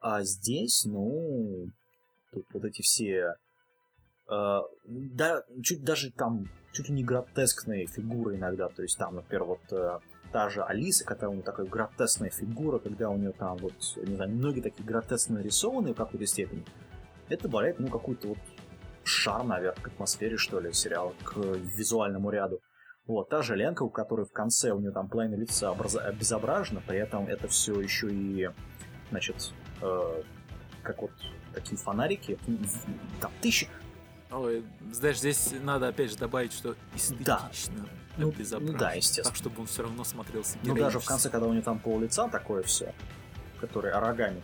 [0.00, 1.70] А здесь, ну...
[2.32, 3.34] Тут вот эти все...
[4.28, 6.44] э, да, чуть даже там...
[6.76, 8.68] Чуть ли не гротескные фигуры иногда.
[8.68, 9.60] То есть там, например, вот...
[9.72, 9.98] э,
[10.30, 14.16] та же Алиса, которая у нее такая гротесная фигура, когда у нее там вот, не
[14.16, 16.62] знаю, ноги такие гротесно нарисованы в какой-то степени,
[17.30, 18.38] это добавляет, ну, какую-то вот
[19.04, 22.60] шар, наверное, к атмосфере, что ли, сериала, к визуальному ряду.
[23.06, 26.82] Вот, та же Ленка, у которой в конце у нее там половина лица образ- обезображена,
[26.86, 28.50] при этом это все еще и,
[29.10, 30.22] значит, э,
[30.82, 31.12] как вот
[31.54, 32.38] такие фонарики,
[33.20, 33.68] там тысячи,
[34.30, 36.74] Ой, знаешь, здесь надо опять же добавить, что
[37.20, 37.48] Да.
[37.48, 38.72] эстетично Ну, обезображен.
[38.72, 39.24] ну да, естественно.
[39.30, 42.00] Так, чтобы он все равно смотрелся Ну, даже в конце, когда у нее там пол
[42.00, 42.92] лица такое все,
[43.60, 44.42] которое рогами.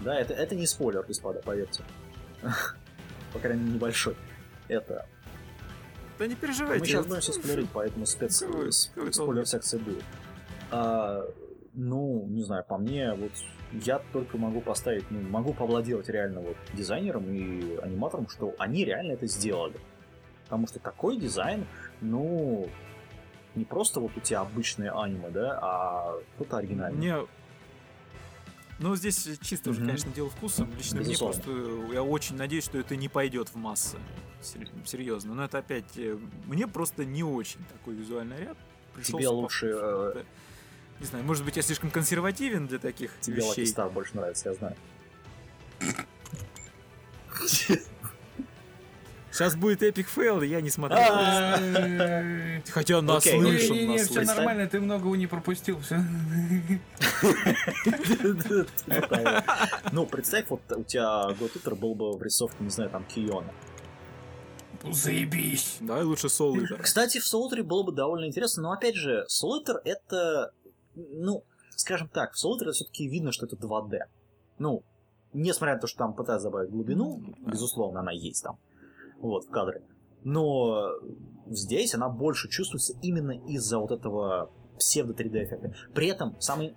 [0.00, 1.82] Да, это, это не спойлер, господа, поверьте.
[3.32, 4.16] По крайней мере, небольшой.
[4.68, 5.06] Это.
[6.18, 6.80] Да не переживайте.
[6.80, 8.42] Мы сейчас будем все спойлерить, поэтому спец...
[9.12, 10.04] Спойлер секция будет.
[10.70, 11.24] А,
[11.78, 13.32] Ну, не знаю, по мне, вот
[13.84, 19.12] я только могу поставить, ну, могу поаплодировать реально вот дизайнерам и аниматорам, что они реально
[19.12, 19.78] это сделали.
[20.44, 21.66] Потому что такой дизайн,
[22.00, 22.66] ну,
[23.54, 26.98] не просто вот у тебя обычные аниме, да, а что-то оригинальное.
[27.18, 27.26] Мне
[28.78, 29.88] ну, здесь чисто уже, Мгм.
[29.88, 30.66] конечно, дело вкуса.
[30.78, 31.42] Лично мне Безусловно.
[31.42, 31.92] просто...
[31.94, 33.96] Я очень надеюсь, что это не пойдет в массы.
[34.42, 35.34] Сер- Серьезно.
[35.34, 35.96] Но это опять...
[35.96, 38.56] э, Мне просто не очень такой визуальный ряд.
[38.94, 40.22] пришелся Тебе лучше, э,
[41.00, 43.64] Не знаю, может быть, я слишком консервативен для таких Тебе вещей.
[43.64, 44.76] Star больше нравится, я знаю.
[49.30, 50.96] Сейчас будет epic fail, и я не смотрю.
[52.70, 53.02] Хотя Окей.
[53.02, 54.24] наслышан, Не-не-не, все наслышан.
[54.36, 55.78] нормально, ты многого не пропустил.
[55.80, 56.02] Все.
[59.92, 63.52] Ну, представь, вот у тебя God Eater был бы в рисовке, не знаю, там, Киона.
[64.90, 65.76] Заебись.
[65.80, 66.82] Давай лучше Soul Eater.
[66.82, 70.52] Кстати, в Солтере было бы довольно интересно, но опять же, Солтер это,
[70.96, 71.44] ну,
[71.76, 73.98] скажем так, в Солтере все-таки видно, что это 2D.
[74.58, 74.82] Ну,
[75.32, 78.58] несмотря на то, что там пытаются добавить глубину, Ну, безусловно, она есть там,
[79.18, 79.82] вот, в кадре.
[80.24, 80.90] Но
[81.46, 85.74] здесь она больше чувствуется именно из-за вот этого псевдо 3D эффекта.
[85.94, 86.74] При этом самый...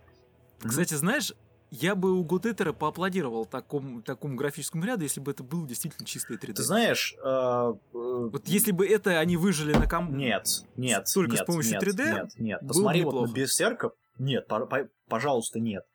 [0.61, 1.33] Кстати, знаешь,
[1.71, 6.37] я бы у Гутетера поаплодировал такому, такому графическому ряду, если бы это был действительно чистый
[6.37, 6.53] 3D.
[6.53, 10.17] Ты знаешь, э, э, Вот если бы это они выжили на ком...
[10.17, 11.07] Нет, нет.
[11.13, 12.59] Только с нет, помощью нет, 3D Нет, нет.
[12.67, 13.33] Посмотри бы вот на неплохо.
[13.33, 13.91] Берсерка.
[14.19, 15.85] Нет, по- по- пожалуйста, нет.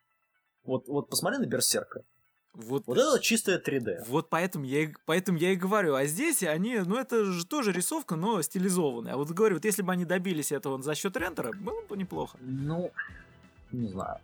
[0.63, 2.01] Вот, вот посмотри на Берсерка.
[2.53, 4.03] Вот, Вот это чистое 3D.
[4.07, 5.93] вот поэтому я, и- поэтому я и говорю.
[5.95, 9.13] А здесь они, ну это же тоже рисовка, но стилизованная.
[9.13, 12.37] А вот говорю, вот если бы они добились этого за счет рендера, было бы неплохо.
[12.41, 12.91] Ну,
[13.71, 14.19] не знаю.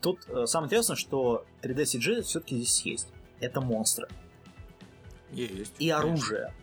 [0.00, 3.08] Тут э, самое интересное, что 3D CG все-таки здесь есть.
[3.40, 4.08] Это монстры.
[5.30, 5.74] Есть.
[5.78, 6.54] И оружие.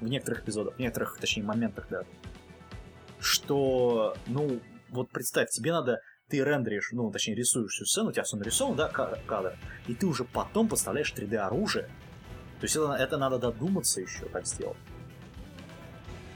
[0.00, 2.04] В некоторых эпизодах, в некоторых, точнее, моментах, да.
[3.18, 8.24] Что, ну, вот представь, тебе надо, ты рендеришь, ну, точнее, рисуешь всю сцену, у тебя
[8.24, 9.56] все нарисовано, да, ка- кадр,
[9.86, 11.84] и ты уже потом подставляешь 3D оружие.
[12.60, 14.76] То есть это, это надо додуматься еще, как сделать.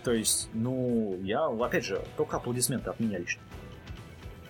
[0.04, 3.42] То есть, ну, я, опять же, только аплодисменты от меня лично.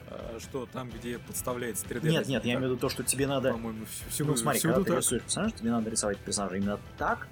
[0.09, 2.09] А, что там, где подставляется 3D?
[2.11, 3.53] Нет, нет, я имею в виду то, что тебе надо...
[3.53, 4.99] По-моему, всюду, Ну, смотри, всюду когда ты так.
[5.01, 7.29] рисуешь персонажа, тебе надо рисовать персонажа именно так,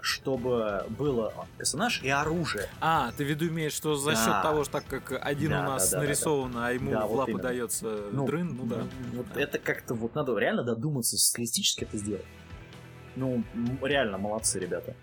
[0.00, 2.68] чтобы было персонаж и оружие.
[2.80, 4.42] А, ты в виду имеешь, что за счет Да.
[4.42, 7.06] того, что так как один Да, у нас да, да, да, нарисован, а ему Да,
[7.06, 7.42] в вот лапы именно.
[7.42, 8.86] дается дрын, ну да.
[9.12, 12.24] Вот это как-то вот надо реально додуматься, стилистически это сделать.
[13.14, 13.44] Ну,
[13.82, 14.94] реально молодцы, ребята.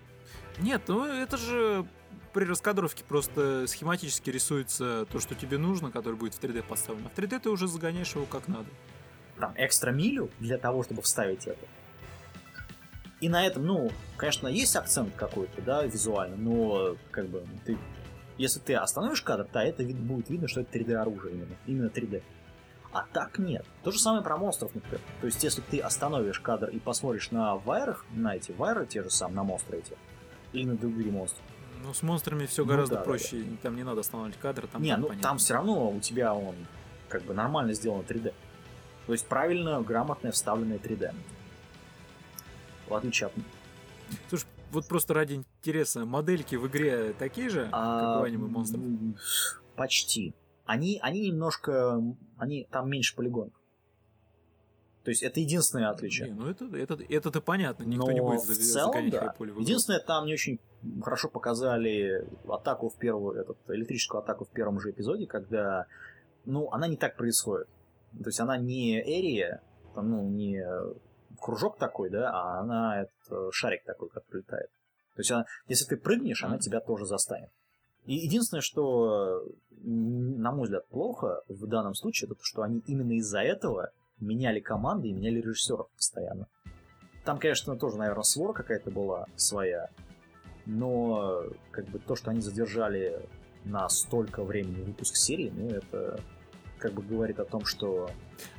[0.59, 1.85] Нет, ну это же
[2.33, 7.07] при раскадровке просто схематически рисуется то, что тебе нужно, которое будет в 3D поставлено.
[7.07, 8.67] А в 3D ты уже загоняешь его как надо.
[9.39, 11.65] Там экстра милю для того, чтобы вставить это.
[13.21, 17.77] И на этом, ну, конечно, есть акцент какой-то, да, визуально, но как бы ты,
[18.37, 21.87] если ты остановишь кадр, то это вид- будет видно, что это 3D оружие именно, именно
[21.89, 22.23] 3D.
[22.91, 23.65] А так нет.
[23.83, 25.01] То же самое про монстров, например.
[25.21, 29.09] То есть, если ты остановишь кадр и посмотришь на вайрах, на эти вайры те же
[29.11, 29.93] самые, на монстры эти,
[30.53, 31.41] или на другие монстры,
[31.83, 33.43] Ну, с монстрами все Ну гораздо да, да, проще.
[33.61, 35.21] Там не надо останавливать кадр, там не, ну понятно.
[35.29, 36.55] там все равно у тебя он
[37.09, 38.33] как бы нормально сделан 3D.
[39.05, 41.13] То есть правильно, грамотное вставленное 3D.
[42.89, 43.33] В отличие от...
[44.29, 48.81] Слушай, вот просто ради интереса, модельки в игре такие же, а, как у аниме монстров?
[49.75, 50.33] Почти.
[50.65, 52.01] Они, они немножко...
[52.37, 53.53] Они там меньше полигонов.
[55.03, 56.29] То есть это единственное отличие.
[56.29, 59.35] Не, ну это, это, это-то понятно, никто Но не будет в за- целом, загонять да.
[59.37, 59.59] в.
[59.59, 60.59] Единственное, там не очень
[61.01, 65.87] хорошо показали атаку в первую, этот, электрическую атаку в первом же эпизоде, когда,
[66.45, 67.67] ну, она не так происходит.
[68.11, 69.61] То есть она не эрия,
[69.95, 70.63] там, ну, не
[71.39, 74.69] кружок такой, да, а она этот, э, шарик такой, как прилетает.
[75.15, 77.49] То есть она, если ты прыгнешь, она тебя тоже застанет.
[78.05, 79.43] И единственное, что,
[79.83, 84.59] на мой взгляд, плохо в данном случае, это то, что они именно из-за этого меняли
[84.59, 86.47] команды и меняли режиссеров постоянно.
[87.25, 89.89] Там, конечно, тоже, наверное, свор какая-то была своя,
[90.65, 93.21] но как бы то, что они задержали
[93.65, 96.21] на столько времени выпуск серии, ну, это
[96.79, 98.09] как бы говорит о том, что...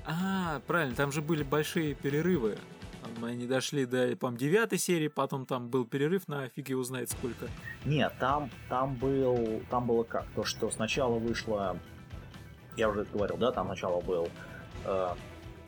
[0.05, 2.57] А, правильно, там же были большие перерывы.
[3.03, 7.11] Там Они дошли до, по-моему, девятой серии, потом там был перерыв на фиг его знает
[7.11, 7.49] сколько.
[7.85, 10.27] Нет, там, там, был, там было как?
[10.35, 11.79] То, что сначала вышло...
[12.77, 14.29] Я уже говорил, да, там сначала был...
[14.85, 15.15] э,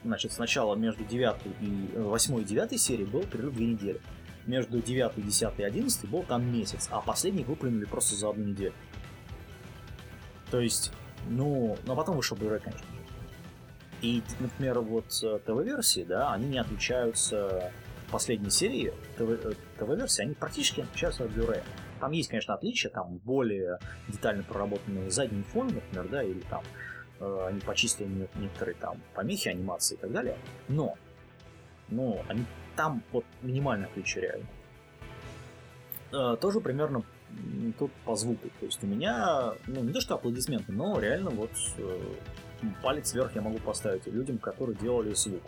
[0.04, 4.00] значит, сначала между 9 и 8 и 9 серией был перерыв две недели.
[4.46, 8.74] Между 9, 10 и 11 был там месяц, а последний выплюнули просто за одну неделю.
[10.50, 10.92] То есть,
[11.28, 12.86] ну, но потом вышел Blu-ray, конечно.
[14.00, 17.70] И, например, вот э, ТВ-версии, да, они не отличаются
[18.10, 21.62] последней серии э, ТВ-версии, они практически отличаются от Blu-ray.
[22.00, 26.64] Там есть, конечно, отличия, там более детально проработанный задний фон, например, да, или там
[27.20, 30.96] э, они почистили не- некоторые там помехи, анимации и так далее, но,
[31.88, 32.44] но они
[32.74, 34.46] там вот минимально отличие реально.
[36.36, 37.04] Тоже примерно
[37.78, 38.48] тут по звуку.
[38.60, 42.00] То есть у меня, ну не то что аплодисменты, но реально вот э,
[42.82, 45.42] палец вверх я могу поставить людям, которые делали звук.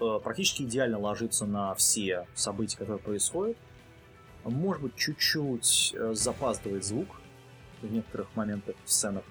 [0.00, 3.56] Э, практически идеально ложится на все события, которые происходят.
[4.44, 7.20] Может быть, чуть-чуть э, запаздывает звук
[7.80, 9.24] в некоторых моментах, в сценах.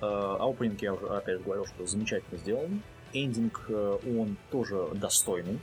[0.00, 2.82] Э, А опенинг, я уже опять говорил, что замечательно сделан.
[3.14, 5.60] Эндинг, он тоже достойный.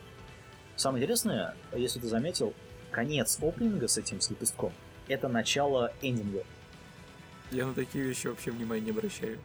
[0.76, 2.56] Самое интересное, если ты заметил,
[2.90, 4.74] конец опенинга с этим, с лепестком,
[5.08, 6.44] это начало эндинга.
[7.52, 9.40] Я на такие вещи вообще внимания не обращаю.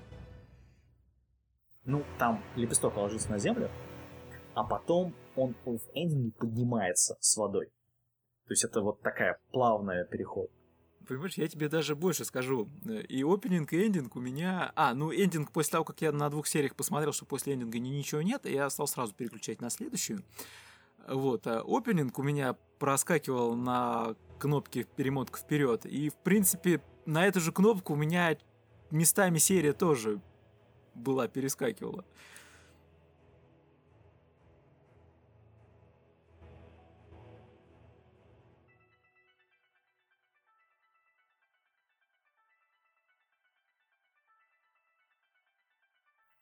[1.84, 3.70] Ну, там лепесток ложится на землю,
[4.54, 7.66] а потом он в эндинге поднимается с водой.
[8.46, 10.50] То есть это вот такая плавная переход.
[11.06, 12.68] Понимаешь, я тебе даже больше скажу.
[13.08, 14.72] И опенинг, и эндинг у меня...
[14.76, 17.88] А, ну эндинг после того, как я на двух сериях посмотрел, что после эндинга ни-
[17.88, 20.22] ничего нет, я стал сразу переключать на следующую.
[21.10, 25.84] Вот, а опенинг у меня проскакивал на кнопке перемотка вперед.
[25.84, 28.36] И, в принципе, на эту же кнопку у меня
[28.92, 30.20] местами серия тоже
[30.94, 32.04] была, перескакивала.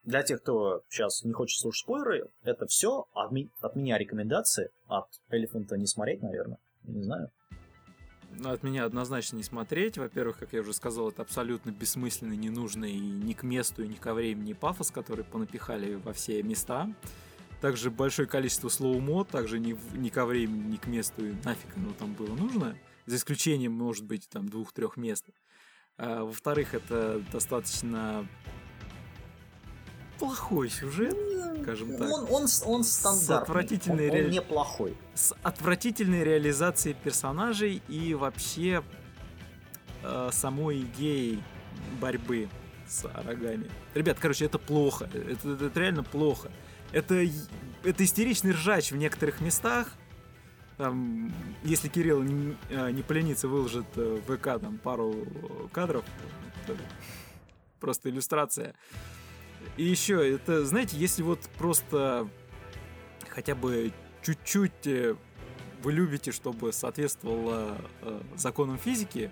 [0.08, 4.70] Для тех, кто сейчас не хочет слушать спойлеры, это все от, ми- от меня рекомендации.
[4.86, 6.56] От Элефанта не смотреть, наверное.
[6.84, 7.30] Не знаю.
[8.30, 9.98] Ну, От меня однозначно не смотреть.
[9.98, 13.96] Во-первых, как я уже сказал, это абсолютно бессмысленный, ненужный и ни к месту, и ни
[13.96, 16.90] ко времени пафос, который понапихали во все места.
[17.60, 21.92] Также большое количество слоумо, также ни, ни ко времени, ни к месту, и нафиг оно
[21.92, 22.78] там было нужно.
[23.04, 25.26] За исключением, может быть, там двух-трех мест.
[25.98, 28.26] А, во-вторых, это достаточно
[30.18, 31.16] плохой сюжет,
[31.62, 32.10] скажем так.
[32.10, 33.36] Он, он, он стандартный.
[33.42, 34.96] отвратительной он, он ре- неплохой.
[35.14, 38.82] с отвратительной реализацией персонажей и вообще
[40.02, 41.42] э, самой идеей
[42.00, 42.48] борьбы
[42.86, 43.70] с рогами.
[43.94, 45.08] Ребят, короче, это плохо.
[45.12, 46.50] Это, это- это реально плохо.
[46.92, 47.22] Это,
[47.84, 49.88] это истеричный ржач в некоторых местах.
[50.78, 55.26] Там, если Кирилл не, э, не поленится, выложит э, в ВК там пару
[55.72, 56.04] кадров.
[56.64, 56.76] это
[57.80, 58.74] Просто иллюстрация.
[59.76, 62.28] И еще, это, знаете, если вот просто
[63.28, 63.92] хотя бы
[64.22, 65.14] чуть-чуть э,
[65.82, 69.30] вы любите, чтобы соответствовало э, законам физики,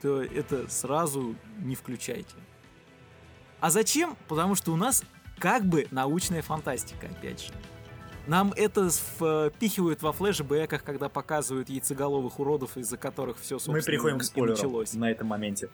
[0.00, 2.34] то это сразу не включайте.
[3.60, 4.16] А зачем?
[4.28, 5.04] Потому что у нас
[5.38, 7.52] как бы научная фантастика, опять же.
[8.26, 14.18] Нам это впихивают во флешбеках, когда показывают яйцеголовых уродов, из-за которых все, собственно, Мы переходим
[14.18, 14.94] к началось.
[14.94, 15.68] на этом моменте.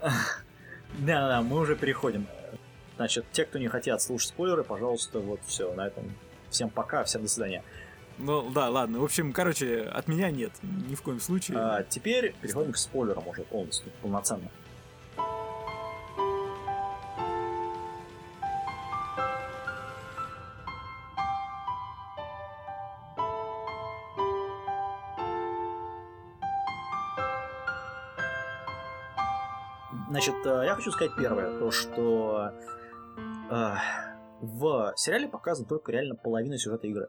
[0.98, 2.26] Да-да, мы уже переходим.
[3.00, 6.12] Значит, те, кто не хотят слушать спойлеры, пожалуйста, вот все, на этом.
[6.50, 7.64] Всем пока, всем до свидания.
[8.18, 9.00] Ну да, ладно.
[9.00, 10.52] В общем, короче, от меня нет.
[10.60, 11.56] Ни в коем случае.
[11.56, 14.50] А, теперь переходим к спойлерам уже полностью, полноценно.
[30.10, 32.52] Значит, э, я хочу сказать первое, то что
[33.50, 37.08] в сериале показана только реально половина сюжета игры.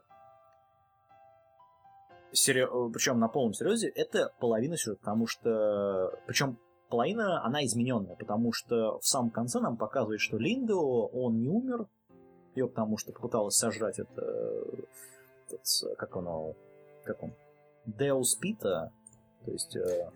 [2.30, 6.18] Причем на полном серьезе это половина сюжета, потому что...
[6.26, 11.48] Причем половина, она измененная, потому что в самом конце нам показывает, что Линдо, он не
[11.48, 11.86] умер,
[12.54, 14.22] ее потому что попыталась сожрать это...
[15.46, 16.54] этот, как оно...
[17.04, 17.34] Как он?
[17.86, 18.92] Деус Пита,
[19.44, 19.76] то есть...
[19.76, 20.10] э,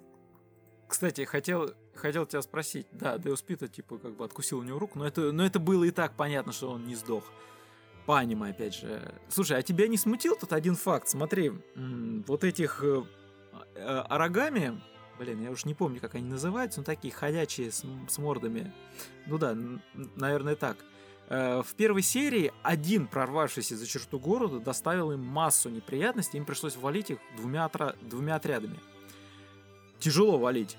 [0.89, 2.87] Кстати, хотел, хотел тебя спросить.
[2.93, 5.85] Да, Деус Пита, типа, как бы откусил у него руку, но это, но это было
[5.85, 7.25] и так понятно, что он не сдох.
[8.07, 9.13] По аниме, опять же.
[9.29, 11.09] Слушай, а тебя не смутил тут один факт?
[11.09, 13.03] Смотри, вот этих э,
[13.75, 14.81] э, оригами,
[15.19, 18.73] блин, я уж не помню, как они называются, но такие ходячие с, с мордами.
[19.27, 19.57] Ну да,
[20.15, 20.77] наверное, так.
[21.29, 26.77] Э, В первой серии один прорвавшийся за черту города доставил им массу неприятностей, им пришлось
[26.77, 28.79] валить их двумя, отра- двумя отрядами.
[29.99, 30.77] Тяжело валить.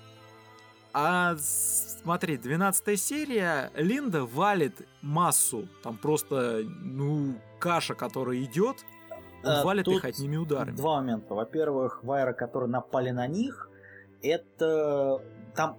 [0.92, 5.68] А смотри, 12 серия, Линда валит массу.
[5.82, 8.84] Там просто, ну, каша, которая идет,
[9.44, 10.76] А, валит тут их одними ударами.
[10.76, 11.34] Два момента.
[11.34, 13.70] Во-первых, вайры, которые напали на них,
[14.22, 15.22] это...
[15.54, 15.78] Там,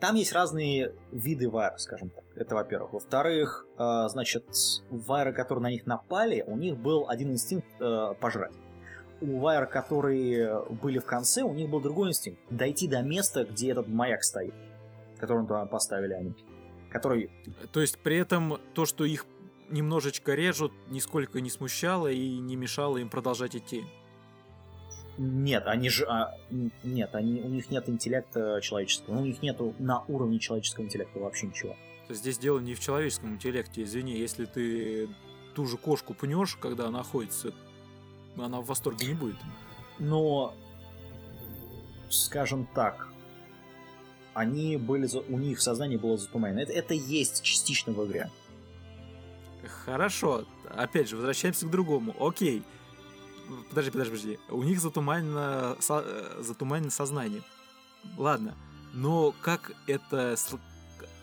[0.00, 2.24] там есть разные виды вайр, скажем так.
[2.36, 2.92] Это во-первых.
[2.92, 4.46] Во-вторых, э, значит,
[4.90, 8.52] вайры, которые на них напали, у них был один инстинкт э, пожрать.
[9.20, 12.40] У вайр, которые были в конце, у них был другой инстинкт.
[12.50, 14.54] Дойти до места, где этот маяк стоит,
[15.18, 16.34] который там поставили они.
[16.90, 17.30] который...
[17.72, 19.26] То есть при этом то, что их
[19.68, 23.84] немножечко режут, нисколько не смущало и не мешало им продолжать идти.
[25.18, 26.06] Нет, они же...
[26.06, 26.34] А,
[26.82, 29.18] нет, они, у них нет интеллекта человеческого.
[29.18, 31.72] У них нету на уровне человеческого интеллекта вообще ничего.
[32.06, 33.82] То есть здесь дело не в человеческом интеллекте.
[33.82, 35.08] Извини, если ты
[35.54, 37.32] ту же кошку пнешь, когда она ходит,
[38.36, 39.36] она в восторге не будет.
[39.98, 40.54] Но,
[42.08, 43.08] скажем так,
[44.34, 46.60] они были, у них сознание было затуманено.
[46.60, 48.30] Это, это есть частично в игре.
[49.84, 50.44] Хорошо.
[50.68, 52.14] Опять же, возвращаемся к другому.
[52.18, 52.62] Окей.
[53.68, 54.38] Подожди, подожди, подожди.
[54.48, 57.42] У них затуманено, со, э, затуманено сознание.
[58.16, 58.54] Ладно.
[58.92, 60.36] Но как это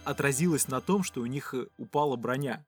[0.03, 2.66] отразилось на том, что у них упала броня?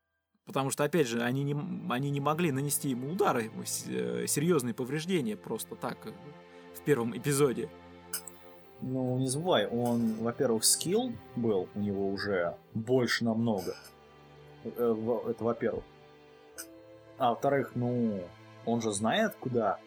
[0.49, 1.55] Потому что, опять же, они не,
[1.89, 3.51] они не могли нанести ему удары,
[3.85, 6.11] э, серьезные повреждения просто так э,
[6.73, 7.69] в первом эпизоде.
[8.81, 13.75] Ну, не забывай, он, во-первых, скилл был у него уже больше намного.
[14.63, 15.83] Э, это во-первых.
[17.19, 18.23] А во-вторых, ну,
[18.65, 19.79] он же знает, куда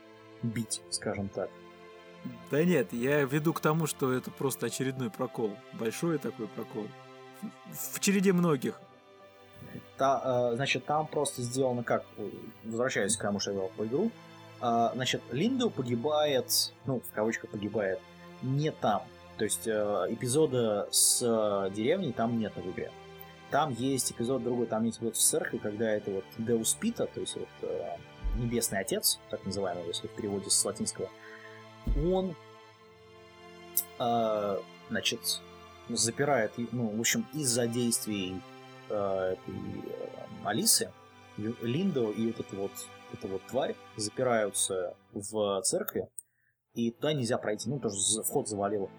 [0.44, 1.50] бить, скажем так.
[2.52, 5.56] Да нет, я веду к тому, что это просто очередной прокол.
[5.72, 6.86] Большой такой прокол.
[7.72, 8.80] В череде многих.
[9.96, 12.04] Та, э, значит, там просто сделано как...
[12.64, 14.10] Возвращаясь к тому, что я вел по игру.
[14.60, 18.00] Э, значит, Линдо погибает, ну, в кавычках погибает,
[18.42, 19.02] не там.
[19.36, 22.90] То есть э, эпизода с э, деревней там нет в игре.
[23.50, 27.20] Там есть эпизод другой, там есть эпизод с церкви, когда это вот Деус Пита, то
[27.20, 27.96] есть вот э,
[28.36, 31.10] Небесный Отец, так называемый, если в переводе с латинского,
[31.96, 32.34] он,
[33.98, 34.58] э,
[34.88, 35.20] значит,
[35.88, 38.40] запирает, ну, в общем, из-за действий
[38.92, 40.92] э, этой э, Алисы,
[41.36, 42.72] Линдо и вот эта вот,
[43.12, 46.08] эта вот тварь запираются в церкви,
[46.74, 48.90] и туда нельзя пройти, ну, тоже вход завалило.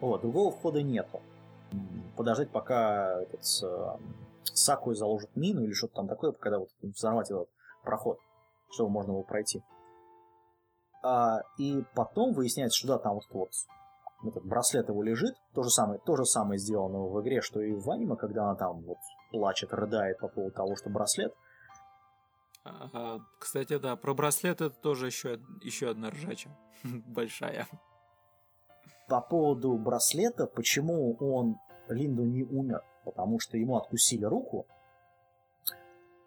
[0.00, 1.20] Вот, другого входа нету
[2.16, 3.96] подождать, пока этот, э,
[4.44, 7.48] Сакуи заложит мину или что-то там такое, когда вот взорвать этот
[7.84, 8.18] проход,
[8.70, 9.62] чтобы можно было пройти.
[11.02, 13.50] А, и потом выясняется, что да, там вот, вот
[14.24, 15.34] этот браслет его лежит.
[15.54, 18.54] То же самое, то же самое сделано в игре, что и в аниме, когда она
[18.54, 18.98] там вот
[19.32, 21.34] плачет, рыдает по поводу того, что браслет.
[22.64, 26.50] А, кстати, да, про браслет это тоже еще, еще одна ржача.
[26.84, 27.66] Большая
[29.12, 31.58] по поводу браслета, почему он,
[31.88, 34.66] Линду, не умер, потому что ему откусили руку,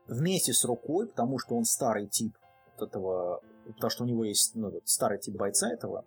[0.06, 2.38] вместе с рукой, потому что он старый тип
[2.78, 6.06] вот этого, потому что у него есть ну, старый тип бойца этого,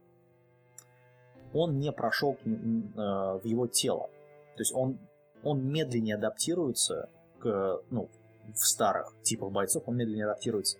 [1.52, 4.08] он не прошел э, в его тело.
[4.54, 5.00] То есть он,
[5.42, 7.08] он медленнее адаптируется
[7.40, 8.08] к, ну,
[8.52, 10.78] в старых типах бойцов, он медленнее адаптируется.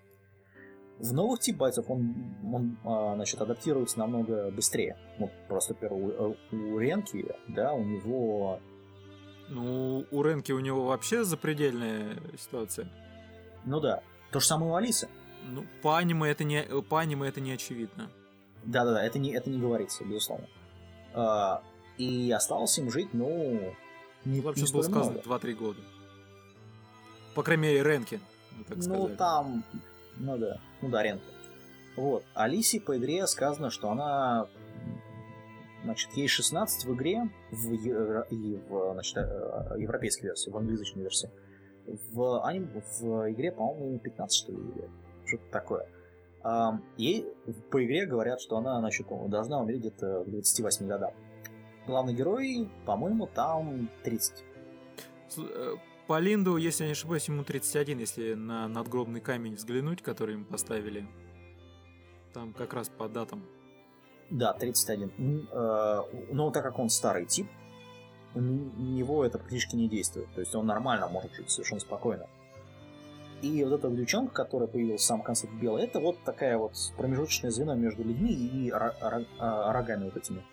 [0.99, 4.97] В новых тип бойцов он, он а, значит, адаптируется намного быстрее.
[5.19, 8.61] Ну, просто, первое, у, у Ренки, да, у него...
[9.49, 12.91] Ну, у Ренки у него вообще запредельная ситуация.
[13.65, 14.03] Ну да.
[14.33, 15.09] То же самое у Алисы.
[15.47, 18.11] Ну, по аниме это не, по аниме это не очевидно.
[18.65, 20.49] Да-да-да, это не, это не говорится, безусловно.
[21.15, 21.63] А,
[21.97, 23.73] и осталось им жить, ну...
[24.25, 25.81] Не, Вообще не было сказано 2-3 года.
[27.35, 28.21] По крайней мере, Ренки.
[28.69, 29.65] Так ну, там
[30.17, 31.25] ну да, ну да, Ренко.
[31.97, 32.25] Вот.
[32.35, 34.49] Алисе по игре сказано, что она
[35.85, 41.31] Значит, ей 16 в игре, в, и в значит, э, европейской версии, в англоязычной версии.
[42.13, 42.69] В, аним,
[43.01, 44.59] в игре, по-моему, 15, что ли,
[45.25, 45.87] что-то такое.
[46.97, 47.27] Ей
[47.71, 51.13] по игре говорят, что она значит, должна умереть где-то к 28 годам.
[51.89, 54.45] Главный герой, по-моему, там 30.
[56.07, 60.45] По Линду, если я не ошибаюсь, ему 31, если на надгробный камень взглянуть, который им
[60.45, 61.09] поставили.
[62.35, 63.43] Там как раз по датам.
[64.31, 65.49] Да, 31.
[65.51, 67.49] Э, но так как он старый тип,
[68.35, 70.29] у него это практически не действует.
[70.35, 72.27] То есть он нормально может жить совершенно спокойно.
[73.41, 77.51] И вот эта девчонка, которая появилась в самом конце белая, это вот такая вот промежуточное
[77.51, 80.45] звено между людьми и а, рогами вот этими.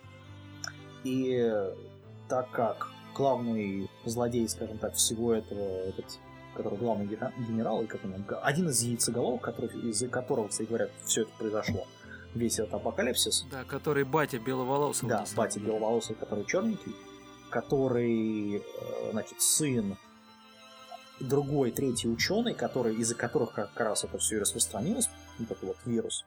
[1.06, 1.72] И
[2.28, 6.04] так как главный злодей, скажем так, всего этого, этот,
[6.56, 11.22] который главный генерал, и как он, один из яйцеголовых, который, из-за которого, кстати говоря, все
[11.22, 11.86] это произошло,
[12.34, 13.46] весь этот апокалипсис.
[13.52, 15.08] Да, который батя беловолосый.
[15.08, 16.96] Да, батя беловолосый, который черненький,
[17.50, 19.96] который, э, значит, сын
[21.20, 25.76] другой, третий ученый, который, из-за которых как раз это все и распространилось, вот этот вот
[25.84, 26.24] вирус.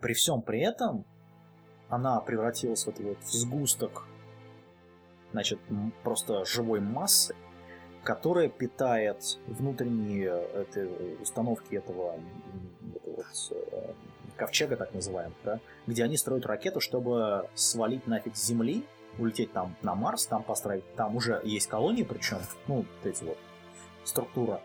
[0.00, 1.04] При всем при этом
[1.88, 4.04] она превратилась в, это вот, в сгусток
[5.32, 5.58] значит,
[6.02, 7.34] просто живой массы,
[8.02, 10.88] которая питает внутренние это,
[11.20, 12.14] установки этого,
[12.94, 13.92] этого вот, э,
[14.36, 18.84] ковчега, так называемого, да, где они строят ракету, чтобы свалить нафиг с Земли
[19.18, 23.38] улететь там на Марс, там построить, там уже есть колонии, причем, ну, вот эти вот
[24.04, 24.62] структура.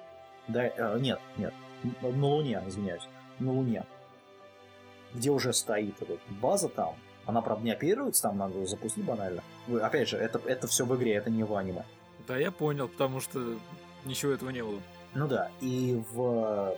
[0.48, 1.54] Да, э, нет, нет,
[2.02, 3.08] на Луне, извиняюсь,
[3.40, 3.86] на Луне,
[5.14, 6.96] где уже стоит эта база там,
[7.26, 9.44] она, правда, не оперируется, там надо запустить банально.
[9.68, 11.86] Вы, опять же, это, это все в игре, это не в аниме.
[12.28, 13.58] Да, я понял, потому что
[14.06, 14.82] ничего этого не было.
[15.14, 16.76] Ну да, и в,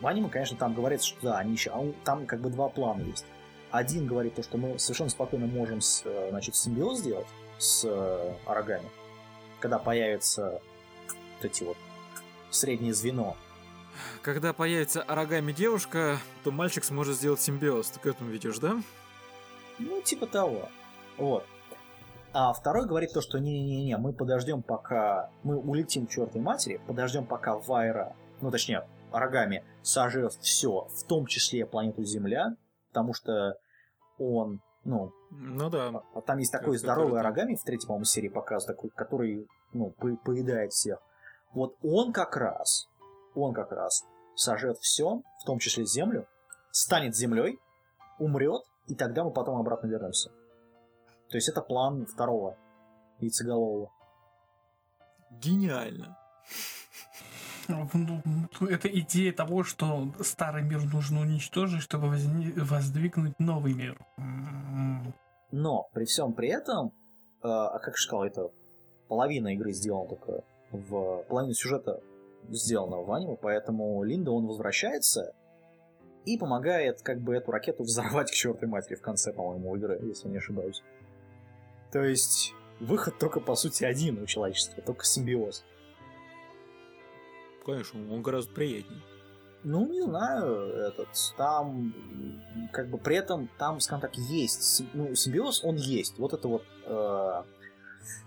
[0.00, 3.02] в аниме, конечно, там говорится, что да, они еще, а там как бы два плана
[3.02, 3.24] есть.
[3.70, 7.26] Один говорит то, что мы совершенно спокойно можем с, э, значит, симбиоз сделать
[7.58, 8.88] с э, Арагами,
[9.60, 10.60] когда появится
[11.36, 11.76] вот эти вот
[12.50, 13.36] среднее звено.
[14.22, 17.90] Когда появится орогами девушка, то мальчик сможет сделать симбиоз.
[17.90, 18.76] Ты к этому ведешь, да?
[19.78, 20.68] Ну, типа того.
[21.18, 21.44] Вот.
[22.32, 27.24] А второй говорит то, что не-не-не, мы подождем, пока мы улетим к чертовой матери, подождем,
[27.24, 32.56] пока Вайра, ну точнее, Арагами сожрет все, в том числе планету Земля,
[32.88, 33.56] потому что
[34.18, 36.02] он, ну, Ну да.
[36.14, 37.20] а там есть такой здоровый там.
[37.20, 40.98] Арагами в третьей, по-моему, серии показывает, такой, который, ну, по- поедает всех.
[41.54, 42.86] Вот он как раз,
[43.34, 44.04] он как раз
[44.34, 46.26] сожрет все, в том числе Землю,
[46.70, 47.58] станет Землей,
[48.18, 50.30] умрет, и тогда мы потом обратно вернемся.
[51.28, 52.56] То есть это план второго
[53.20, 53.90] яйцеголового.
[55.30, 56.16] Гениально.
[57.68, 58.20] Ну,
[58.68, 63.98] Это идея того, что старый мир нужно уничтожить, чтобы воздвигнуть новый мир.
[64.18, 65.12] М,
[65.50, 66.92] Но при всем при этом,
[67.42, 68.50] э, а как же сказал, это
[69.08, 72.00] половина игры сделана только в половина сюжета
[72.48, 75.34] сделана в аниме, поэтому Линда он возвращается
[76.26, 80.28] и помогает как бы эту ракету взорвать к чертовой матери в конце, по-моему, игры, если
[80.28, 80.82] не ошибаюсь.
[81.92, 85.64] То есть выход только по сути один у человечества, только симбиоз.
[87.64, 89.00] Конечно, он гораздо приятнее.
[89.64, 91.92] Ну, не знаю, этот, там,
[92.72, 96.18] как бы при этом, там, скажем так, есть, ну, симбиоз, он есть.
[96.18, 97.42] Вот это вот, э,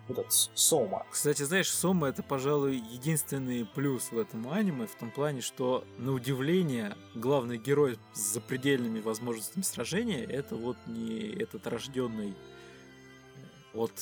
[0.07, 1.05] вот этот Сома.
[1.11, 6.11] Кстати, знаешь, Сома это, пожалуй, единственный плюс в этом аниме, в том плане, что, на
[6.11, 12.35] удивление, главный герой с запредельными возможностями сражения это вот не этот рожденный
[13.73, 13.93] от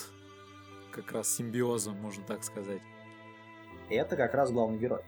[0.92, 2.82] как раз симбиоза, можно так сказать.
[3.90, 5.02] Это как раз главный герой.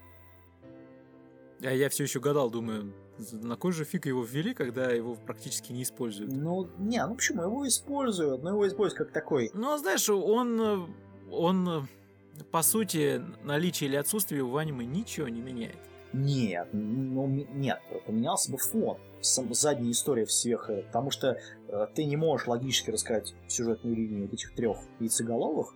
[1.61, 2.93] А я все еще гадал, думаю,
[3.31, 6.31] на кой же фиг его ввели, когда его практически не используют.
[6.31, 7.43] Ну, не, ну почему?
[7.43, 9.51] Его используют, но его используют как такой.
[9.53, 10.93] Ну, а знаешь, он,
[11.29, 11.87] он,
[12.51, 15.77] по сути, наличие или отсутствие в аниме ничего не меняет.
[16.11, 21.37] Нет, ну, нет, поменялся бы фон, сам, задняя история всех, э, потому что
[21.67, 25.75] э, ты не можешь логически рассказать сюжетную линию вот этих трех яйцеголовых,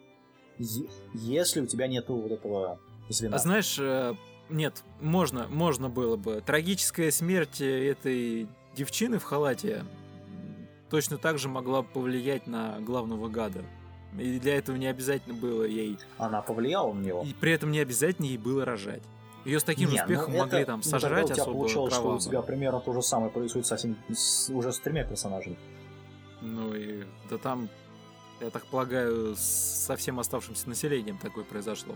[1.13, 2.79] если у тебя нету вот этого
[3.09, 3.35] звена.
[3.35, 4.15] А знаешь, э,
[4.53, 6.41] нет, можно, можно было бы.
[6.45, 9.83] Трагическая смерть э, этой девчины в халате
[10.89, 13.63] точно так же могла повлиять на главного гада.
[14.19, 15.97] И для этого не обязательно было ей...
[16.19, 17.23] Она повлияла на него.
[17.27, 19.01] И при этом не обязательно ей было рожать.
[19.43, 21.93] Ее с таким Не, успехом ну могли это- там ну, сожрать у тебя особо получалось,
[21.95, 25.57] что у тебя примерно то же самое происходит совсем с- уже с тремя персонажами.
[26.41, 27.69] Ну и да там,
[28.43, 31.95] я так полагаю, со всем оставшимся населением такое произошло.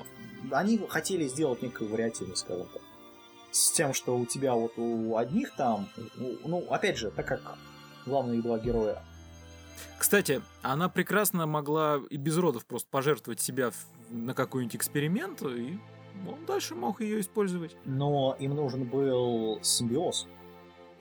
[0.52, 2.82] Они хотели сделать некую вариативность, скажем так.
[3.52, 7.42] С тем, что у тебя вот у одних там, ну, опять же, так как
[8.06, 9.04] главные два героя
[9.98, 13.72] Кстати, она прекрасно могла и без родов просто пожертвовать себя
[14.10, 15.80] на какой-нибудь эксперимент, и
[16.28, 17.76] он дальше мог ее использовать.
[17.86, 20.28] но им нужен был симбиоз.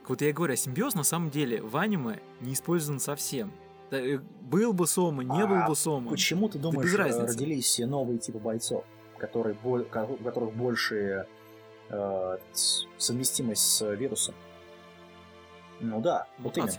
[0.08, 3.52] Вот я и говорю, а симбиоз на самом деле в аниме не использован совсем.
[3.90, 6.10] Да, э, Был бы Сома, не А был бы Сома.
[6.10, 7.32] Почему ты думаешь, без э, разницы.
[7.34, 8.84] родились новые типы бойцов,
[9.18, 11.26] которые, у которых больше
[11.88, 12.38] э,
[12.96, 14.34] совместимость с вирусом?
[15.80, 16.72] Ну да, вот именно.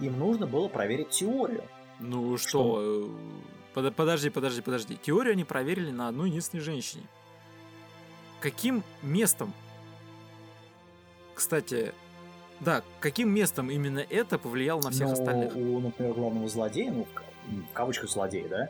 [0.00, 1.62] Им нужно было проверить теорию.
[1.98, 3.08] Ну что, э,
[3.74, 4.96] под- подожди, подожди, подожди.
[4.96, 7.04] Теорию они проверили на одной единственной женщине.
[8.40, 9.52] Каким местом,
[11.34, 11.92] кстати,
[12.60, 15.56] да, каким местом именно это повлияло на всех Но остальных?
[15.56, 18.68] у, например, главного злодея, ну, в ка- в кавычках злодея, да,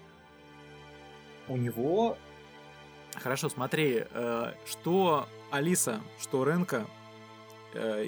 [1.49, 2.17] у него
[3.17, 6.87] Хорошо, смотри, э, что Алиса, что Ренка,
[7.75, 8.07] э,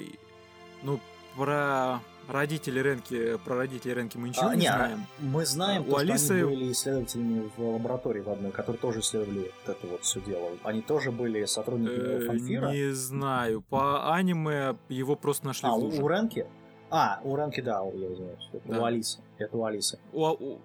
[0.81, 0.99] ну,
[1.37, 5.05] про родителей Ренки, про родителей Ренки мы ничего А, не не, знаем.
[5.19, 9.75] Мы знаем, У Алисы- они были исследователями в лаборатории в одной, которые тоже исследовали вот
[9.77, 10.51] это вот все дело.
[10.63, 12.71] Они тоже были сотрудниками Э, Фанфира.
[12.71, 16.01] не знаю, по аниме его просто нашли А, в у, луже.
[16.01, 16.47] у Ренки?
[16.89, 18.49] А, у Ренки, да, я извиняюсь.
[18.53, 18.81] Это Да.
[18.81, 19.19] у Алисы.
[19.37, 19.99] Это у Алисы.
[20.11, 20.61] У, у-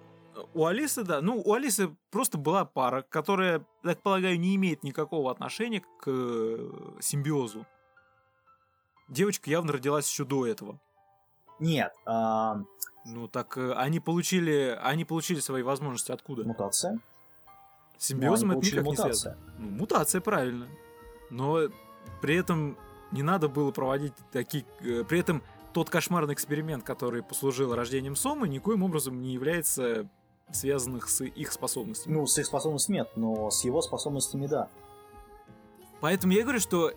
[0.53, 1.21] у Алисы, да.
[1.21, 6.69] Ну, у Алисы просто была пара, которая, так полагаю, не имеет никакого отношения к э,
[7.01, 7.65] симбиозу.
[9.09, 10.79] Девочка явно родилась еще до этого.
[11.59, 12.61] Нет, а,
[13.05, 16.43] Ну так э, они получили, они получили свои возможности откуда?
[16.43, 16.99] мутация.
[17.97, 19.13] Симбиозом Ну, это никак не мутация.
[19.13, 19.37] связано.
[19.57, 20.67] Ну, мутация, правильно.
[21.29, 21.67] Но
[22.21, 22.77] при этом
[23.11, 24.65] не надо было проводить такие...
[24.81, 25.43] э, При этом
[25.73, 30.07] тот кошмарный эксперимент, который послужил рождением Сомы, никоим образом не является
[30.51, 32.13] связанных с их способностями.
[32.13, 34.67] Ну, с их способностями нет, но с его способностями да.
[36.01, 36.91] Поэтому я говорю, что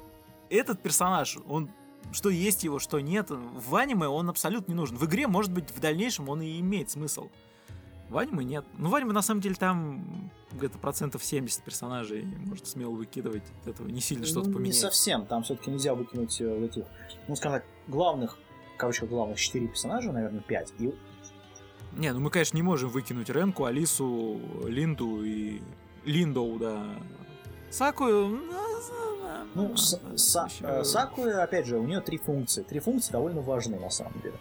[0.49, 1.69] этот персонаж, он
[2.11, 4.97] что есть его, что нет, в аниме он абсолютно не нужен.
[4.97, 7.29] В игре, может быть, в дальнейшем он и имеет смысл.
[8.09, 8.65] В аниме нет.
[8.77, 13.45] Ну, в аниме, на самом деле, там где-то процентов 70 персонажей можно смело выкидывать.
[13.63, 14.83] От этого не сильно что-то Ну, Не поменяется.
[14.83, 16.85] совсем, там все-таки нельзя выкинуть э, этих,
[17.27, 18.37] ну, скажем так, главных,
[18.77, 20.75] короче, главных четыре персонажа, наверное, пять.
[20.79, 20.93] И
[21.97, 25.63] Не, ну мы, конечно, не можем выкинуть Ренку, Алису, Линду и...
[26.05, 26.85] Линдоу, да.
[27.73, 28.41] Сакую...
[29.55, 32.63] Ну, С- Са- э, Сакуя, опять же, у нее три функции.
[32.63, 34.35] Три функции довольно важны, на самом деле.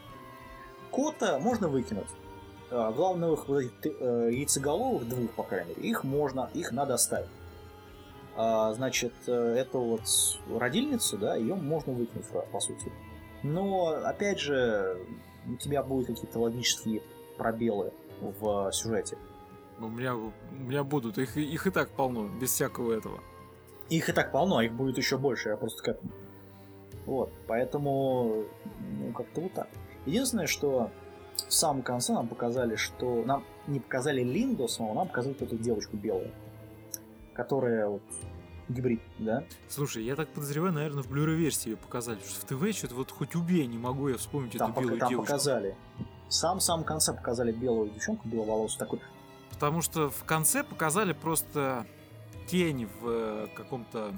[0.92, 2.08] Кота можно выкинуть.
[2.70, 7.30] Э, Главных вот этих э, яйцеголовых, двух, по крайней мере, их можно, их надо оставить.
[8.36, 10.02] А, значит, э, эту вот
[10.60, 12.92] родильницу, да, ее можно выкинуть, по сути.
[13.44, 14.98] Но, опять же,
[15.48, 17.02] у тебя будут какие-то логические
[17.38, 19.18] пробелы в сюжете.
[19.82, 23.20] Ну, у меня, у меня будут, их, их и так полно, без всякого этого.
[23.90, 26.12] Их и так полно, а их будет еще больше, я просто к этому.
[27.08, 28.44] Вот, поэтому,
[29.00, 29.68] ну, как-то вот так.
[30.06, 30.92] Единственное, что
[31.36, 33.24] в самом конце нам показали, что...
[33.26, 36.30] Нам не показали Линду самого, нам показали эту девочку белую,
[37.34, 38.04] которая вот
[38.70, 39.44] гибрид, да?
[39.68, 43.10] Слушай, я так подозреваю, наверное, в Blu-ray версии ее показали, что в ТВ что-то вот
[43.10, 45.26] хоть убей, не могу я вспомнить Там, эту пока- белую там девушку.
[45.34, 45.76] показали.
[46.28, 49.00] В самом-самом конце показали белую девчонку, беловолосую такой.
[49.62, 51.86] Потому что в конце показали просто
[52.48, 54.12] тень в э, каком-то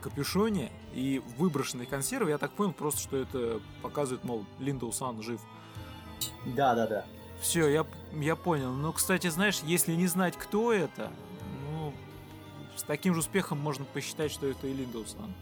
[0.00, 2.30] капюшоне и выброшенные консервы.
[2.30, 5.42] Я так понял просто, что это показывает, мол, Линдоу Сан жив.
[6.46, 7.04] Да-да-да.
[7.38, 8.72] Все, я, я понял.
[8.72, 11.12] Но, кстати, знаешь, если не знать, кто это,
[11.70, 11.92] ну,
[12.76, 15.34] с таким же успехом можно посчитать, что это и Линдоу Сан.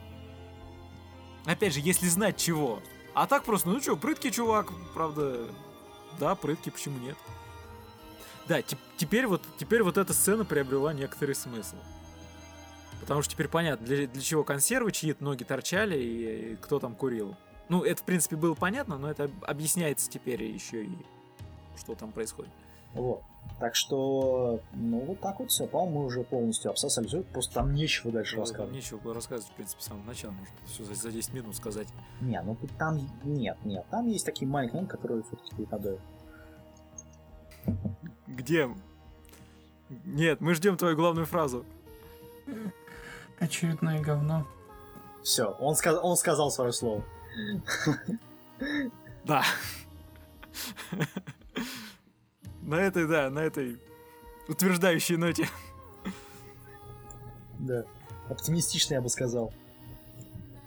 [1.46, 2.80] Опять же, если знать чего.
[3.14, 5.46] А так просто, ну что, прыткий чувак, правда,
[6.18, 7.16] да, прыткий, почему нет?
[8.48, 11.76] Да, те- теперь вот, теперь вот эта сцена приобрела некоторый смысл.
[13.00, 16.94] Потому что теперь понятно, для, для чего консервы, чьи ноги торчали и, и кто там
[16.94, 17.36] курил.
[17.68, 20.98] Ну, это, в принципе, было понятно, но это объясняется теперь еще и
[21.76, 22.52] что там происходит.
[22.94, 23.22] Вот.
[23.58, 25.66] Так что, ну, вот так вот все.
[25.66, 28.72] По-моему, мы уже полностью обсосали сюжет, просто там нечего дальше Там рассказывать.
[28.74, 30.32] Нечего было рассказывать, в принципе, с самого начала.
[30.32, 31.88] Можно все за, за 10 минут сказать.
[32.20, 33.84] Не, ну там нет, нет.
[33.90, 35.98] Там есть такие маленькие которые все-таки надо.
[38.26, 38.68] Где?
[40.04, 41.64] Нет, мы ждем твою главную фразу.
[43.38, 44.46] Очередное говно.
[45.22, 47.04] Все, он, сказ- он сказал свое слово.
[49.24, 49.42] Да.
[52.62, 53.78] На этой, да, на этой
[54.48, 55.48] утверждающей ноте.
[57.58, 57.84] Да.
[58.28, 59.52] Оптимистично, я бы сказал.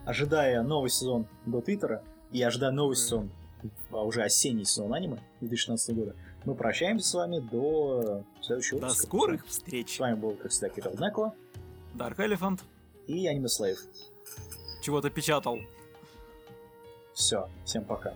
[0.06, 3.30] Ожидая новый сезон до Твиттера и ожидая новый сезон,
[3.92, 6.16] а уже осенний сезон аниме 2016 года,
[6.48, 9.06] мы прощаемся с вами до следующего До выпуска.
[9.06, 10.00] скорых С встреч.
[10.00, 11.36] вами был, как всегда, Кирилл Знакова
[11.94, 12.64] Дарк Элефант
[13.06, 13.78] и Аниме Слейв.
[14.82, 15.60] чего-то печатал.
[17.14, 18.14] Все, всем пока.